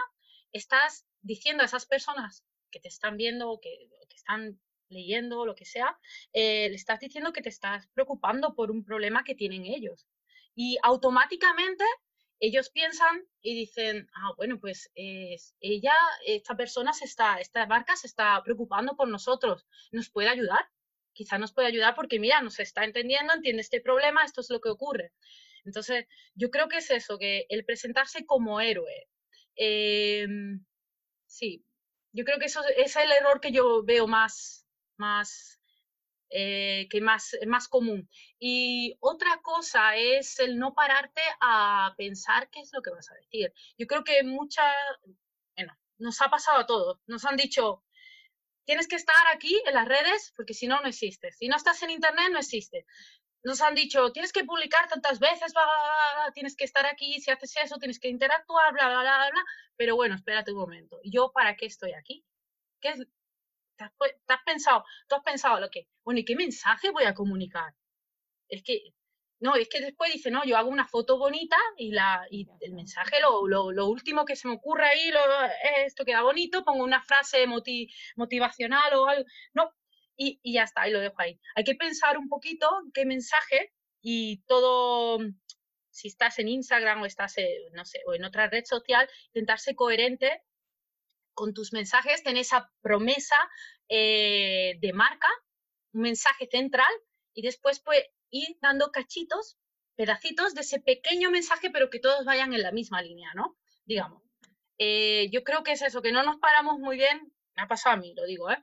estás 0.51 1.05
diciendo 1.21 1.63
a 1.63 1.65
esas 1.65 1.85
personas 1.85 2.43
que 2.71 2.79
te 2.79 2.87
están 2.87 3.17
viendo 3.17 3.49
o 3.49 3.59
que, 3.59 3.89
están 4.15 4.59
leyendo 4.89 5.39
o 5.39 5.45
lo 5.45 5.55
que 5.55 5.65
sea, 5.65 5.97
eh, 6.33 6.69
le 6.69 6.75
estás 6.75 6.99
diciendo 6.99 7.31
que 7.31 7.41
te 7.41 7.49
estás 7.49 7.87
preocupando 7.93 8.55
por 8.55 8.71
un 8.71 8.83
problema 8.83 9.23
que 9.23 9.35
tienen 9.35 9.65
ellos. 9.65 10.07
Y 10.55 10.77
automáticamente 10.81 11.83
ellos 12.39 12.69
piensan 12.69 13.25
y 13.41 13.55
dicen, 13.55 14.09
ah, 14.13 14.33
bueno, 14.37 14.59
pues 14.59 14.91
ella, 14.95 15.93
esta 16.25 16.55
persona 16.55 16.91
está, 17.01 17.39
esta 17.39 17.65
marca 17.65 17.95
se 17.95 18.07
está 18.07 18.41
preocupando 18.43 18.95
por 18.95 19.07
nosotros, 19.07 19.65
¿nos 19.91 20.09
puede 20.09 20.29
ayudar? 20.29 20.69
Quizá 21.13 21.37
nos 21.37 21.51
puede 21.51 21.67
ayudar 21.67 21.95
porque, 21.95 22.19
mira, 22.19 22.41
nos 22.41 22.59
está 22.59 22.83
entendiendo, 22.83 23.33
entiende 23.33 23.61
este 23.61 23.81
problema, 23.81 24.23
esto 24.23 24.41
es 24.41 24.49
lo 24.49 24.61
que 24.61 24.69
ocurre. 24.69 25.13
Entonces, 25.65 26.05
yo 26.35 26.51
creo 26.51 26.69
que 26.69 26.77
es 26.77 26.89
eso, 26.91 27.17
que 27.17 27.45
el 27.49 27.65
presentarse 27.65 28.25
como 28.25 28.61
héroe, 28.61 29.09
Em, 29.57 30.63
sí, 31.25 31.65
yo 32.13 32.23
creo 32.25 32.39
que 32.39 32.45
eso 32.45 32.61
es 32.77 32.95
el 32.95 33.11
error 33.11 33.41
que 33.41 33.51
yo 33.51 33.83
veo 33.83 34.07
más, 34.07 34.65
más, 34.97 35.59
eh, 36.29 36.87
que 36.89 37.01
más, 37.01 37.35
más 37.47 37.67
común. 37.67 38.09
Y 38.39 38.97
otra 38.99 39.39
cosa 39.41 39.95
es 39.95 40.39
el 40.39 40.57
no 40.59 40.73
pararte 40.73 41.21
a 41.41 41.93
pensar 41.97 42.49
qué 42.49 42.61
es 42.61 42.71
lo 42.73 42.81
que 42.81 42.91
vas 42.91 43.09
a 43.11 43.15
decir. 43.15 43.53
Yo 43.77 43.87
creo 43.87 44.03
que 44.03 44.23
mucha, 44.23 44.63
bueno, 45.55 45.77
nos 45.97 46.21
ha 46.21 46.29
pasado 46.29 46.59
a 46.59 46.65
todos. 46.67 46.99
Nos 47.07 47.25
han 47.25 47.37
dicho, 47.37 47.83
tienes 48.65 48.87
que 48.87 48.95
estar 48.95 49.27
aquí 49.33 49.61
en 49.65 49.73
las 49.73 49.87
redes 49.87 50.33
porque 50.35 50.53
si 50.53 50.67
no, 50.67 50.81
no 50.81 50.87
existes. 50.87 51.37
Si 51.37 51.47
no 51.47 51.55
estás 51.55 51.81
en 51.83 51.91
Internet, 51.91 52.29
no 52.31 52.39
existe 52.39 52.85
nos 53.43 53.61
han 53.61 53.75
dicho, 53.75 54.11
tienes 54.11 54.33
que 54.33 54.43
publicar 54.43 54.87
tantas 54.89 55.19
veces, 55.19 55.53
tienes 56.33 56.55
que 56.55 56.65
estar 56.65 56.85
aquí, 56.85 57.19
si 57.21 57.31
haces 57.31 57.55
eso, 57.57 57.77
tienes 57.77 57.99
que 57.99 58.09
interactuar, 58.09 58.73
bla, 58.73 58.89
bla, 58.89 59.01
bla, 59.01 59.29
bla, 59.31 59.43
pero 59.75 59.95
bueno, 59.95 60.15
espérate 60.15 60.51
un 60.51 60.59
momento. 60.59 60.99
¿Yo 61.03 61.31
para 61.31 61.55
qué 61.55 61.67
estoy 61.67 61.93
aquí? 61.93 62.25
¿Qué 62.81 62.89
es? 62.89 63.07
¿Te 63.77 63.83
has, 63.83 64.43
pensado, 64.43 64.83
tú 65.07 65.15
has 65.15 65.23
pensado 65.23 65.59
lo 65.59 65.69
que, 65.69 65.87
bueno, 66.03 66.19
¿y 66.19 66.25
qué 66.25 66.35
mensaje 66.35 66.89
voy 66.89 67.03
a 67.03 67.13
comunicar? 67.13 67.75
Es 68.49 68.63
que, 68.63 68.81
no, 69.39 69.55
es 69.55 69.69
que 69.69 69.81
después 69.81 70.11
dice, 70.11 70.31
no, 70.31 70.43
yo 70.45 70.57
hago 70.57 70.69
una 70.69 70.87
foto 70.87 71.19
bonita 71.19 71.57
y, 71.77 71.91
la, 71.91 72.25
y 72.31 72.47
el 72.61 72.73
mensaje, 72.73 73.21
lo, 73.21 73.47
lo, 73.47 73.71
lo 73.71 73.87
último 73.87 74.25
que 74.25 74.35
se 74.35 74.47
me 74.47 74.55
ocurre 74.55 74.87
ahí, 74.87 75.11
lo, 75.11 75.19
esto 75.85 76.05
queda 76.05 76.23
bonito, 76.23 76.63
pongo 76.63 76.83
una 76.83 77.03
frase 77.03 77.45
motivacional 78.15 78.95
o 78.95 79.05
algo. 79.05 79.25
No, 79.53 79.71
y, 80.17 80.39
ya 80.51 80.63
está, 80.63 80.87
y 80.87 80.91
lo 80.91 80.99
dejo 80.99 81.15
ahí. 81.19 81.39
Hay 81.55 81.63
que 81.63 81.75
pensar 81.75 82.17
un 82.17 82.27
poquito 82.27 82.69
qué 82.93 83.05
mensaje 83.05 83.73
y 84.01 84.43
todo, 84.47 85.19
si 85.89 86.07
estás 86.07 86.39
en 86.39 86.47
Instagram 86.47 87.01
o 87.01 87.05
estás, 87.05 87.35
no 87.73 87.85
sé, 87.85 88.01
o 88.07 88.13
en 88.13 88.25
otra 88.25 88.49
red 88.49 88.65
social, 88.65 89.07
intentar 89.27 89.59
ser 89.59 89.75
coherente 89.75 90.43
con 91.33 91.53
tus 91.53 91.71
mensajes, 91.71 92.23
tener 92.23 92.41
esa 92.41 92.71
promesa 92.81 93.35
eh, 93.89 94.73
de 94.81 94.93
marca, 94.93 95.27
un 95.93 96.01
mensaje 96.01 96.47
central 96.47 96.91
y 97.33 97.43
después 97.43 97.79
pues 97.79 98.03
ir 98.31 98.57
dando 98.59 98.91
cachitos, 98.91 99.57
pedacitos 99.95 100.55
de 100.55 100.61
ese 100.61 100.79
pequeño 100.79 101.29
mensaje, 101.29 101.69
pero 101.69 101.89
que 101.89 101.99
todos 101.99 102.25
vayan 102.25 102.53
en 102.53 102.63
la 102.63 102.71
misma 102.71 103.01
línea, 103.01 103.33
¿no? 103.35 103.55
Digamos. 103.85 104.23
Eh, 104.79 105.29
yo 105.31 105.43
creo 105.43 105.63
que 105.63 105.71
es 105.71 105.81
eso, 105.81 106.01
que 106.01 106.11
no 106.11 106.23
nos 106.23 106.37
paramos 106.37 106.79
muy 106.79 106.97
bien, 106.97 107.31
me 107.55 107.63
ha 107.63 107.67
pasado 107.67 107.95
a 107.95 107.99
mí, 107.99 108.13
lo 108.15 108.25
digo, 108.25 108.51
¿eh? 108.51 108.57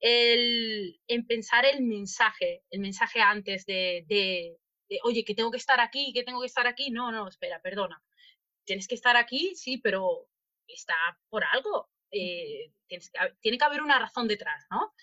El, 0.00 1.00
en 1.06 1.26
pensar 1.26 1.64
el 1.66 1.82
mensaje, 1.82 2.64
el 2.70 2.80
mensaje 2.80 3.20
antes 3.20 3.66
de, 3.66 4.04
de, 4.08 4.58
oye, 5.04 5.24
que 5.24 5.34
tengo 5.34 5.50
que 5.50 5.56
estar 5.56 5.80
aquí, 5.80 6.12
que 6.12 6.22
tengo 6.22 6.40
que 6.40 6.46
estar 6.46 6.66
aquí. 6.66 6.90
No, 6.90 7.12
no, 7.12 7.28
espera, 7.28 7.60
perdona. 7.60 8.02
Tienes 8.64 8.86
que 8.86 8.94
estar 8.94 9.16
aquí, 9.16 9.54
sí, 9.54 9.78
pero 9.78 10.28
está 10.66 10.94
por 11.28 11.44
algo. 11.44 11.88
Eh, 12.10 12.72
tienes 12.86 13.10
tiene 13.40 13.58
que 13.58 13.64
haber 13.64 13.82
una 13.82 13.98
razón 13.98 14.28
detrás, 14.28 14.66
¿no? 14.70 14.94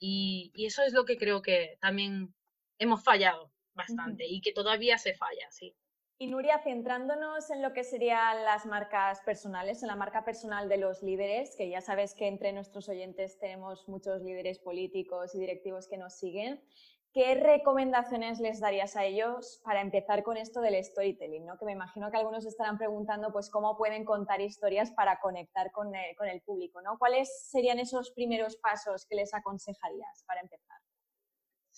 Y, 0.00 0.52
y, 0.54 0.66
eso 0.66 0.82
es 0.82 0.92
lo 0.92 1.04
que 1.04 1.16
creo 1.16 1.42
que 1.42 1.76
también 1.80 2.34
hemos 2.78 3.02
fallado 3.02 3.52
bastante 3.74 4.26
y 4.26 4.40
que 4.40 4.52
todavía 4.52 4.98
se 4.98 5.14
falla, 5.14 5.50
sí. 5.50 5.74
Y 6.20 6.26
Nuria, 6.26 6.58
centrándonos 6.58 7.48
en 7.50 7.62
lo 7.62 7.72
que 7.72 7.84
serían 7.84 8.42
las 8.44 8.66
marcas 8.66 9.20
personales, 9.20 9.84
en 9.84 9.86
la 9.86 9.94
marca 9.94 10.24
personal 10.24 10.68
de 10.68 10.76
los 10.76 11.00
líderes, 11.00 11.54
que 11.54 11.70
ya 11.70 11.80
sabes 11.80 12.12
que 12.12 12.26
entre 12.26 12.52
nuestros 12.52 12.88
oyentes 12.88 13.38
tenemos 13.38 13.88
muchos 13.88 14.20
líderes 14.22 14.58
políticos 14.58 15.36
y 15.36 15.38
directivos 15.38 15.86
que 15.86 15.96
nos 15.96 16.14
siguen, 16.14 16.60
¿qué 17.12 17.36
recomendaciones 17.36 18.40
les 18.40 18.58
darías 18.58 18.96
a 18.96 19.04
ellos 19.04 19.60
para 19.62 19.80
empezar 19.80 20.24
con 20.24 20.36
esto 20.36 20.60
del 20.60 20.82
storytelling? 20.84 21.46
¿no? 21.46 21.56
Que 21.56 21.66
me 21.66 21.72
imagino 21.72 22.10
que 22.10 22.16
algunos 22.16 22.44
estarán 22.46 22.78
preguntando 22.78 23.30
pues, 23.32 23.48
cómo 23.48 23.76
pueden 23.76 24.04
contar 24.04 24.40
historias 24.40 24.90
para 24.90 25.20
conectar 25.20 25.70
con 25.70 25.94
el, 25.94 26.16
con 26.16 26.26
el 26.26 26.40
público. 26.40 26.82
¿no? 26.82 26.98
¿Cuáles 26.98 27.48
serían 27.48 27.78
esos 27.78 28.10
primeros 28.10 28.56
pasos 28.56 29.06
que 29.06 29.14
les 29.14 29.32
aconsejarías 29.34 30.24
para 30.26 30.40
empezar? 30.40 30.78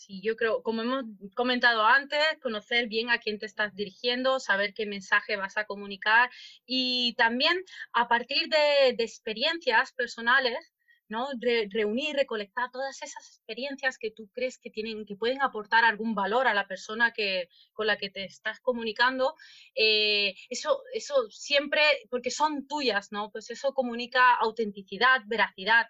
Sí, 0.00 0.22
yo 0.22 0.34
creo, 0.34 0.62
como 0.62 0.80
hemos 0.80 1.04
comentado 1.34 1.84
antes, 1.84 2.24
conocer 2.42 2.88
bien 2.88 3.10
a 3.10 3.18
quién 3.18 3.38
te 3.38 3.44
estás 3.44 3.74
dirigiendo, 3.74 4.40
saber 4.40 4.72
qué 4.72 4.86
mensaje 4.86 5.36
vas 5.36 5.58
a 5.58 5.66
comunicar 5.66 6.30
y 6.64 7.14
también 7.18 7.62
a 7.92 8.08
partir 8.08 8.48
de, 8.48 8.88
experiencias 8.98 9.92
personales, 9.92 10.72
¿no? 11.08 11.28
reunir, 11.70 12.16
recolectar 12.16 12.70
todas 12.70 13.02
esas 13.02 13.28
experiencias 13.28 13.98
que 13.98 14.10
tú 14.10 14.30
crees 14.32 14.58
que 14.58 14.70
tienen, 14.70 15.04
que 15.04 15.16
pueden 15.16 15.42
aportar 15.42 15.84
algún 15.84 16.14
valor 16.14 16.48
a 16.48 16.54
la 16.54 16.66
persona 16.66 17.12
que, 17.12 17.50
con 17.74 17.86
la 17.86 17.98
que 17.98 18.08
te 18.08 18.24
estás 18.24 18.58
comunicando. 18.60 19.34
Eh, 19.74 20.34
eso, 20.48 20.82
eso 20.94 21.28
siempre, 21.28 21.82
porque 22.08 22.30
son 22.30 22.66
tuyas, 22.66 23.12
¿no? 23.12 23.30
Pues 23.30 23.50
eso 23.50 23.74
comunica 23.74 24.34
autenticidad, 24.36 25.20
veracidad. 25.26 25.86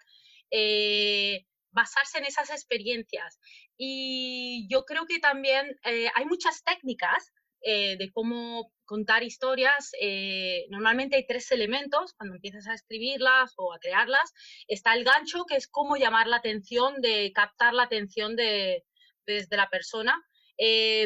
Eh, 0.49 1.45
basarse 1.71 2.17
en 2.19 2.25
esas 2.25 2.49
experiencias. 2.49 3.39
Y 3.77 4.67
yo 4.69 4.83
creo 4.85 5.05
que 5.05 5.19
también 5.19 5.79
eh, 5.85 6.09
hay 6.15 6.25
muchas 6.25 6.63
técnicas 6.63 7.31
eh, 7.63 7.95
de 7.97 8.11
cómo 8.11 8.71
contar 8.85 9.23
historias. 9.23 9.91
Eh, 10.01 10.65
normalmente 10.69 11.15
hay 11.15 11.25
tres 11.27 11.51
elementos 11.51 12.13
cuando 12.17 12.35
empiezas 12.35 12.67
a 12.67 12.73
escribirlas 12.73 13.53
o 13.57 13.73
a 13.73 13.79
crearlas. 13.79 14.33
Está 14.67 14.93
el 14.95 15.03
gancho, 15.03 15.45
que 15.45 15.55
es 15.55 15.67
cómo 15.67 15.95
llamar 15.95 16.27
la 16.27 16.37
atención, 16.37 17.01
de 17.01 17.31
captar 17.33 17.73
la 17.73 17.83
atención 17.83 18.35
de, 18.35 18.83
desde 19.25 19.57
la 19.57 19.69
persona. 19.69 20.19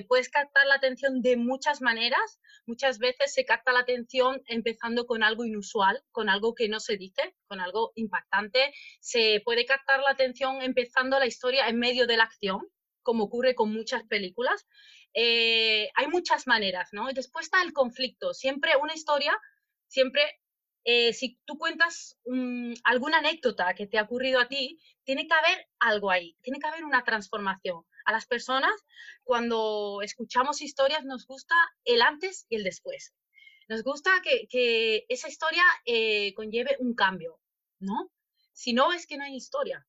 Puedes 0.08 0.30
captar 0.30 0.66
la 0.68 0.76
atención 0.76 1.22
de 1.22 1.38
muchas 1.38 1.82
maneras. 1.82 2.40
Muchas 2.66 2.98
veces 3.00 3.34
se 3.34 3.46
capta 3.46 3.72
la 3.72 3.80
atención 3.80 4.42
empezando 4.48 5.06
con 5.06 5.24
algo 5.24 5.46
inusual, 5.46 6.04
con 6.12 6.30
algo 6.30 6.54
que 6.56 6.68
no 6.68 6.80
se 6.80 6.98
dice, 6.98 7.36
con 7.48 7.60
algo 7.60 7.92
impactante. 7.96 8.74
Se 9.00 9.42
puede 9.46 9.66
captar 9.66 10.02
la 10.02 10.12
atención 10.12 10.62
empezando 10.62 11.20
la 11.20 11.28
historia 11.28 11.70
en 11.70 11.80
medio 11.80 12.08
de 12.08 12.18
la 12.18 12.24
acción, 12.24 12.62
como 13.02 13.26
ocurre 13.26 13.56
con 13.56 13.72
muchas 13.72 14.04
películas. 14.04 14.66
Eh, 15.14 15.90
hay 15.96 16.08
muchas 16.08 16.48
maneras, 16.48 16.90
¿no? 16.92 17.10
Y 17.10 17.14
después 17.14 17.46
está 17.46 17.62
el 17.62 17.72
conflicto. 17.72 18.34
Siempre 18.34 18.74
una 18.82 18.94
historia, 18.94 19.38
siempre, 19.88 20.22
eh, 20.84 21.14
si 21.14 21.40
tú 21.46 21.58
cuentas 21.58 22.18
alguna 22.84 23.20
anécdota 23.20 23.74
que 23.76 23.88
te 23.88 23.98
ha 23.98 24.04
ocurrido 24.04 24.42
a 24.42 24.50
ti, 24.50 24.78
tiene 25.06 25.28
que 25.28 25.34
haber 25.34 25.68
algo 25.80 26.12
ahí, 26.12 26.36
tiene 26.42 26.60
que 26.60 26.68
haber 26.68 26.84
una 26.84 27.04
transformación 27.04 27.86
a 28.06 28.12
las 28.12 28.26
personas, 28.26 28.74
cuando 29.24 30.02
escuchamos 30.02 30.62
historias, 30.62 31.04
nos 31.04 31.26
gusta 31.26 31.56
el 31.84 32.02
antes 32.02 32.46
y 32.50 32.56
el 32.56 32.64
después. 32.64 33.14
Nos 33.68 33.84
gusta 33.84 34.12
que, 34.22 35.06
esa 35.10 35.28
historia 35.28 35.64
eh, 35.86 36.34
conlleve 36.36 36.78
un 36.80 36.94
cambio, 36.94 37.40
¿no? 37.80 38.12
Si 38.54 38.74
no, 38.74 38.94
es 38.94 39.08
que 39.08 39.18
no 39.18 39.26
hay 39.26 39.36
historia. 39.36 39.86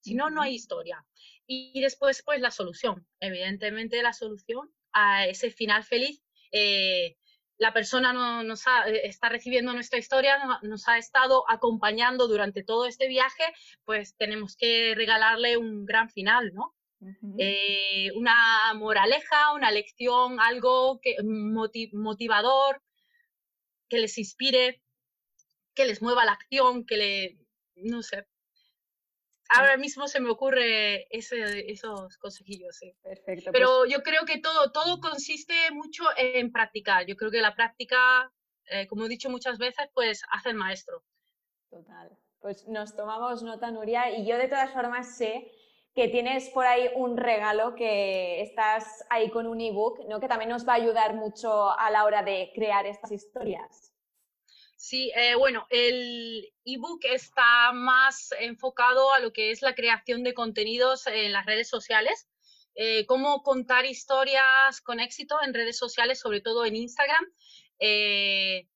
Si 0.00 0.14
no, 0.14 0.30
no 0.30 0.42
hay 0.42 0.54
historia. 0.54 1.04
Y, 1.46 1.80
después, 1.80 2.22
pues 2.24 2.40
la 2.40 2.52
solución. 2.52 3.06
Evidentemente, 3.18 4.02
la 4.02 4.12
solución 4.12 4.72
a 4.92 5.26
ese 5.26 5.50
final 5.50 5.82
feliz, 5.82 6.22
eh, 6.52 7.16
la 7.58 7.72
persona 7.72 8.12
no, 8.12 8.44
nos 8.44 8.62
está 9.02 9.28
recibiendo 9.28 9.72
nuestra 9.72 9.98
historia, 9.98 10.38
nos 10.62 10.86
ha 10.88 10.98
estado 10.98 11.44
acompañando 11.48 12.28
durante 12.28 12.62
todo 12.62 12.86
este 12.86 13.08
viaje, 13.08 13.44
pues 13.84 14.14
tenemos 14.16 14.56
que 14.56 14.94
regalarle 14.94 15.56
un 15.56 15.84
gran 15.84 16.08
final, 16.10 16.52
¿no? 16.54 16.75
Una 17.00 18.74
moraleja, 18.74 19.52
una 19.54 19.70
lección, 19.70 20.40
algo 20.40 21.00
que, 21.00 21.16
motivador, 21.92 22.82
que 23.88 23.98
les 23.98 24.18
inspire, 24.18 24.82
que 25.74 25.84
les 25.84 26.02
mueva 26.02 26.24
la 26.24 26.32
acción, 26.32 26.86
que 26.86 26.96
le, 26.96 27.38
no 27.76 28.02
sé. 28.02 28.26
Ahora 29.48 29.76
mismo 29.76 30.08
se 30.08 30.20
me 30.20 30.30
ocurre 30.30 31.06
ese, 31.16 31.70
esos 31.70 32.18
consejillos, 32.18 32.76
sí. 32.76 32.92
Perfecto. 33.02 33.50
Pero 33.52 33.78
pues 33.80 33.92
yo 33.92 34.02
creo 34.02 34.24
que 34.24 34.40
todo, 34.40 34.72
todo 34.72 35.00
consiste 35.00 35.54
mucho 35.70 36.04
en 36.16 36.50
practicar. 36.50 37.06
Yo 37.06 37.14
creo 37.14 37.30
que 37.30 37.40
la 37.40 37.54
práctica, 37.54 38.32
eh, 38.64 38.88
como 38.88 39.06
he 39.06 39.08
dicho 39.08 39.30
muchas 39.30 39.58
veces, 39.58 39.88
pues 39.94 40.22
hace 40.30 40.48
el 40.48 40.56
maestro. 40.56 41.04
Total. 41.70 42.10
Pues 42.40 42.66
nos 42.66 42.96
tomamos 42.96 43.42
nota, 43.42 43.70
Nuria, 43.70 44.10
y 44.10 44.26
yo 44.26 44.36
de 44.36 44.48
todas 44.48 44.72
formas 44.72 45.16
sé 45.16 45.50
que 45.96 46.08
tienes 46.08 46.50
por 46.50 46.66
ahí 46.66 46.90
un 46.94 47.16
regalo, 47.16 47.74
que 47.74 48.42
estás 48.42 49.02
ahí 49.08 49.30
con 49.30 49.46
un 49.46 49.62
ebook, 49.62 50.06
¿no? 50.06 50.20
que 50.20 50.28
también 50.28 50.50
nos 50.50 50.68
va 50.68 50.74
a 50.74 50.76
ayudar 50.76 51.14
mucho 51.14 51.70
a 51.70 51.90
la 51.90 52.04
hora 52.04 52.22
de 52.22 52.52
crear 52.54 52.84
estas 52.86 53.10
historias. 53.12 53.94
Sí, 54.76 55.10
eh, 55.16 55.34
bueno, 55.36 55.66
el 55.70 56.52
ebook 56.66 57.00
está 57.04 57.72
más 57.72 58.28
enfocado 58.38 59.10
a 59.14 59.20
lo 59.20 59.32
que 59.32 59.50
es 59.50 59.62
la 59.62 59.74
creación 59.74 60.22
de 60.22 60.34
contenidos 60.34 61.06
en 61.06 61.32
las 61.32 61.46
redes 61.46 61.70
sociales, 61.70 62.28
eh, 62.74 63.06
cómo 63.06 63.42
contar 63.42 63.86
historias 63.86 64.82
con 64.82 65.00
éxito 65.00 65.38
en 65.42 65.54
redes 65.54 65.78
sociales, 65.78 66.20
sobre 66.20 66.42
todo 66.42 66.66
en 66.66 66.76
Instagram. 66.76 67.24
Eh, 67.78 68.68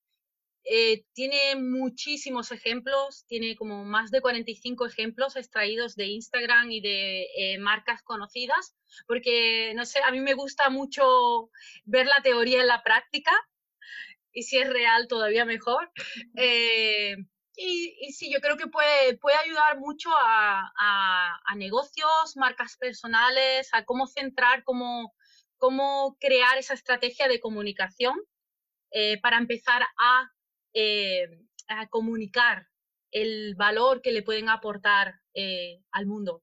tiene 1.14 1.56
muchísimos 1.56 2.52
ejemplos, 2.52 3.24
tiene 3.26 3.56
como 3.56 3.84
más 3.84 4.10
de 4.10 4.20
45 4.20 4.86
ejemplos 4.86 5.36
extraídos 5.36 5.96
de 5.96 6.06
Instagram 6.06 6.70
y 6.70 6.80
de 6.80 7.56
marcas 7.60 8.02
conocidas, 8.02 8.76
porque, 9.06 9.72
no 9.74 9.84
sé, 9.84 10.00
a 10.04 10.10
mí 10.10 10.20
me 10.20 10.34
gusta 10.34 10.70
mucho 10.70 11.50
ver 11.84 12.06
la 12.06 12.22
teoría 12.22 12.60
en 12.60 12.66
la 12.66 12.82
práctica 12.82 13.32
y 14.32 14.42
si 14.42 14.58
es 14.58 14.68
real 14.68 15.08
todavía 15.08 15.44
mejor. 15.44 15.90
Eh, 16.36 17.16
y, 17.56 18.12
sí, 18.12 18.32
yo 18.32 18.40
creo 18.40 18.56
que 18.56 18.68
puede, 18.68 19.18
puede 19.18 19.36
ayudar 19.36 19.78
mucho 19.78 20.08
a, 20.10 20.72
a, 20.78 21.54
negocios, 21.56 22.36
marcas 22.36 22.78
personales, 22.78 23.68
a 23.72 23.84
cómo 23.84 24.06
centrar, 24.06 24.64
cómo, 24.64 25.12
cómo 25.58 26.16
crear 26.18 26.56
esa 26.56 26.72
estrategia 26.72 27.28
de 27.28 27.38
comunicación 27.38 28.18
eh, 28.92 29.20
para 29.20 29.36
empezar 29.36 29.82
a, 29.82 30.30
eh, 30.74 31.46
a, 31.68 31.88
comunicar 31.88 32.66
el 33.10 33.54
valor 33.56 34.02
que 34.02 34.12
le 34.12 34.22
pueden 34.22 34.48
aportar 34.48 35.20
al 35.92 36.06
mundo. 36.06 36.42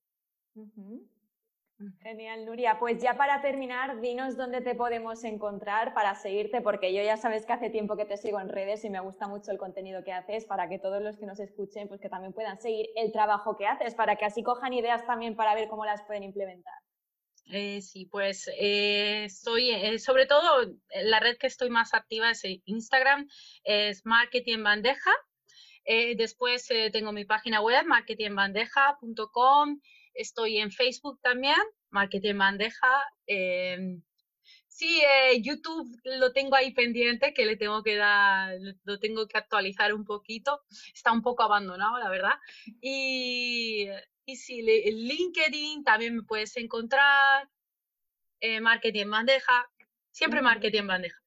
Genial, 2.01 2.43
Nuria. 2.45 2.79
Pues 2.79 2.99
ya 2.99 3.17
para 3.17 3.39
terminar, 3.41 4.01
dinos 4.01 4.35
dónde 4.35 4.61
te 4.61 4.73
podemos 4.73 5.23
encontrar 5.23 5.93
para 5.93 6.15
seguirte, 6.15 6.61
porque 6.61 6.91
yo 6.91 7.03
ya 7.03 7.17
sabes 7.17 7.45
que 7.45 7.53
hace 7.53 7.69
tiempo 7.69 7.95
que 7.95 8.05
te 8.05 8.17
sigo 8.17 8.39
en 8.39 8.49
redes 8.49 8.83
y 8.83 8.89
me 8.89 8.99
gusta 8.99 9.27
mucho 9.27 9.51
el 9.51 9.59
contenido 9.59 10.03
que 10.03 10.11
haces 10.11 10.45
para 10.45 10.67
que 10.69 10.79
todos 10.79 11.03
los 11.03 11.17
que 11.17 11.27
nos 11.27 11.39
escuchen, 11.39 11.87
pues 11.87 12.01
que 12.01 12.09
también 12.09 12.33
puedan 12.33 12.59
seguir 12.59 12.87
el 12.95 13.11
trabajo 13.11 13.57
que 13.57 13.67
haces, 13.67 13.93
para 13.93 14.15
que 14.15 14.25
así 14.25 14.41
cojan 14.41 14.73
ideas 14.73 15.05
también 15.05 15.35
para 15.35 15.53
ver 15.53 15.67
cómo 15.67 15.85
las 15.85 16.01
pueden 16.03 16.23
implementar. 16.23 16.73
Eh, 17.49 17.81
sí, 17.81 18.05
pues 18.05 18.49
eh, 18.60 19.27
soy, 19.29 19.71
eh, 19.71 19.99
sobre 19.99 20.25
todo, 20.25 20.65
la 21.03 21.19
red 21.21 21.38
que 21.38 21.47
estoy 21.47 21.69
más 21.69 21.93
activa 21.93 22.31
es 22.31 22.41
Instagram, 22.65 23.29
es 23.63 24.05
Marketing 24.05 24.63
Bandeja. 24.63 25.12
después 25.86 26.67
tengo 26.91 27.13
mi 27.13 27.23
página 27.23 27.62
web, 27.62 27.86
marketingbandeja.com 27.86 29.79
Estoy 30.13 30.57
en 30.57 30.71
Facebook 30.71 31.19
también, 31.21 31.55
Marketing 31.91 32.38
Bandeja. 32.38 33.03
Em, 33.27 34.01
sí, 34.67 35.01
YouTube 35.41 35.88
lo 36.03 36.33
tengo 36.33 36.55
ahí 36.55 36.73
pendiente, 36.73 37.33
que 37.33 37.45
le 37.45 37.55
tengo 37.55 37.83
que 37.83 37.95
dar, 37.95 38.57
lo 38.83 38.99
tengo 38.99 39.27
que 39.27 39.38
actualizar 39.38 39.93
un 39.93 40.03
poquito. 40.05 40.62
Está 40.93 41.12
un 41.13 41.21
poco 41.21 41.43
abandonado, 41.43 41.97
la 41.99 42.10
verdad. 42.10 42.36
Y, 42.81 43.88
y 44.27 44.35
sí, 44.35 44.61
LinkedIn 44.61 45.85
también 45.85 46.17
me 46.17 46.23
puedes 46.23 46.57
encontrar. 46.57 47.49
Eh, 48.41 48.59
marketing 48.59 49.09
bandeja, 49.09 49.65
siempre 50.11 50.41
marketing 50.41 50.85
bandeja. 50.85 51.17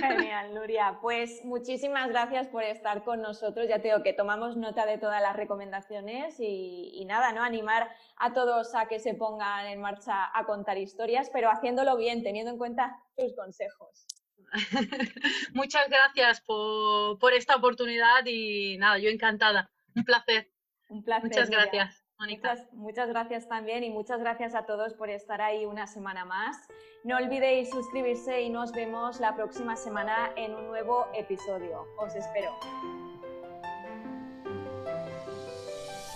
Genial, 0.00 0.54
Nuria. 0.54 0.98
Pues 1.02 1.44
muchísimas 1.44 2.08
gracias 2.08 2.48
por 2.48 2.64
estar 2.64 3.04
con 3.04 3.20
nosotros. 3.20 3.68
Ya 3.68 3.82
te 3.82 3.88
digo 3.88 4.02
que 4.02 4.14
tomamos 4.14 4.56
nota 4.56 4.86
de 4.86 4.96
todas 4.96 5.20
las 5.20 5.36
recomendaciones 5.36 6.36
y, 6.40 7.04
nada, 7.06 7.32
¿no? 7.32 7.42
Animar 7.42 7.94
a 8.16 8.32
todos 8.32 8.74
a 8.74 8.88
que 8.88 8.98
se 8.98 9.12
pongan 9.12 9.66
en 9.66 9.82
marcha 9.82 10.30
a 10.34 10.46
contar 10.46 10.78
historias, 10.78 11.28
pero 11.30 11.50
haciéndolo 11.50 11.98
bien, 11.98 12.22
teniendo 12.22 12.50
en 12.50 12.58
cuenta 12.58 12.96
tus 13.14 13.36
consejos. 13.36 14.06
Muchas 15.52 15.86
gracias 15.90 16.40
por, 16.40 17.18
por, 17.18 17.34
esta 17.34 17.56
oportunidad 17.56 18.24
y 18.24 18.78
nada, 18.78 18.98
yo 18.98 19.10
encantada. 19.10 19.70
Un 19.94 20.04
placer. 20.04 20.50
Un 20.88 21.04
placer. 21.04 21.28
Muchas 21.28 21.50
gracias. 21.50 22.01
Muchas, 22.28 22.72
muchas 22.72 23.08
gracias 23.08 23.48
también 23.48 23.82
y 23.82 23.90
muchas 23.90 24.20
gracias 24.20 24.54
a 24.54 24.64
todos 24.64 24.94
por 24.94 25.10
estar 25.10 25.40
ahí 25.40 25.66
una 25.66 25.86
semana 25.86 26.24
más. 26.24 26.56
No 27.02 27.16
olvidéis 27.16 27.70
suscribirse 27.70 28.42
y 28.42 28.50
nos 28.50 28.70
vemos 28.72 29.18
la 29.18 29.34
próxima 29.34 29.74
semana 29.76 30.30
en 30.36 30.54
un 30.54 30.68
nuevo 30.68 31.06
episodio. 31.14 31.84
Os 31.98 32.14
espero. 32.14 32.52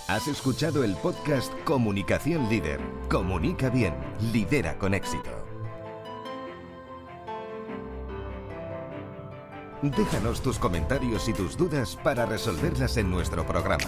Has 0.09 0.29
escuchado 0.29 0.85
el 0.85 0.95
podcast 0.95 1.53
Comunicación 1.65 2.49
Líder. 2.49 2.81
Comunica 3.11 3.69
bien, 3.69 3.95
lidera 4.33 4.79
con 4.79 4.95
éxito. 4.95 5.31
Déjanos 9.83 10.41
tus 10.41 10.59
comentarios 10.59 11.29
y 11.29 11.33
tus 11.33 11.57
dudas 11.57 11.97
para 11.97 12.27
resolverlas 12.27 12.97
en 12.97 13.11
nuestro 13.11 13.45
programa. 13.45 13.85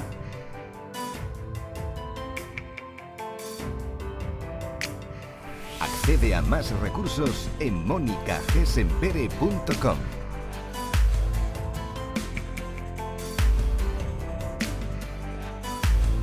Accede 6.08 6.34
a 6.34 6.40
más 6.40 6.70
recursos 6.80 7.50
en 7.60 7.86
monicagesempere.com. 7.86 9.98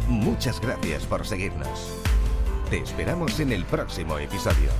Muchas 0.08 0.60
gracias 0.60 1.06
por 1.06 1.28
seguirnos. 1.28 1.94
Te 2.72 2.80
esperamos 2.80 3.40
en 3.40 3.52
el 3.52 3.64
próximo 3.66 4.18
episodio. 4.18 4.72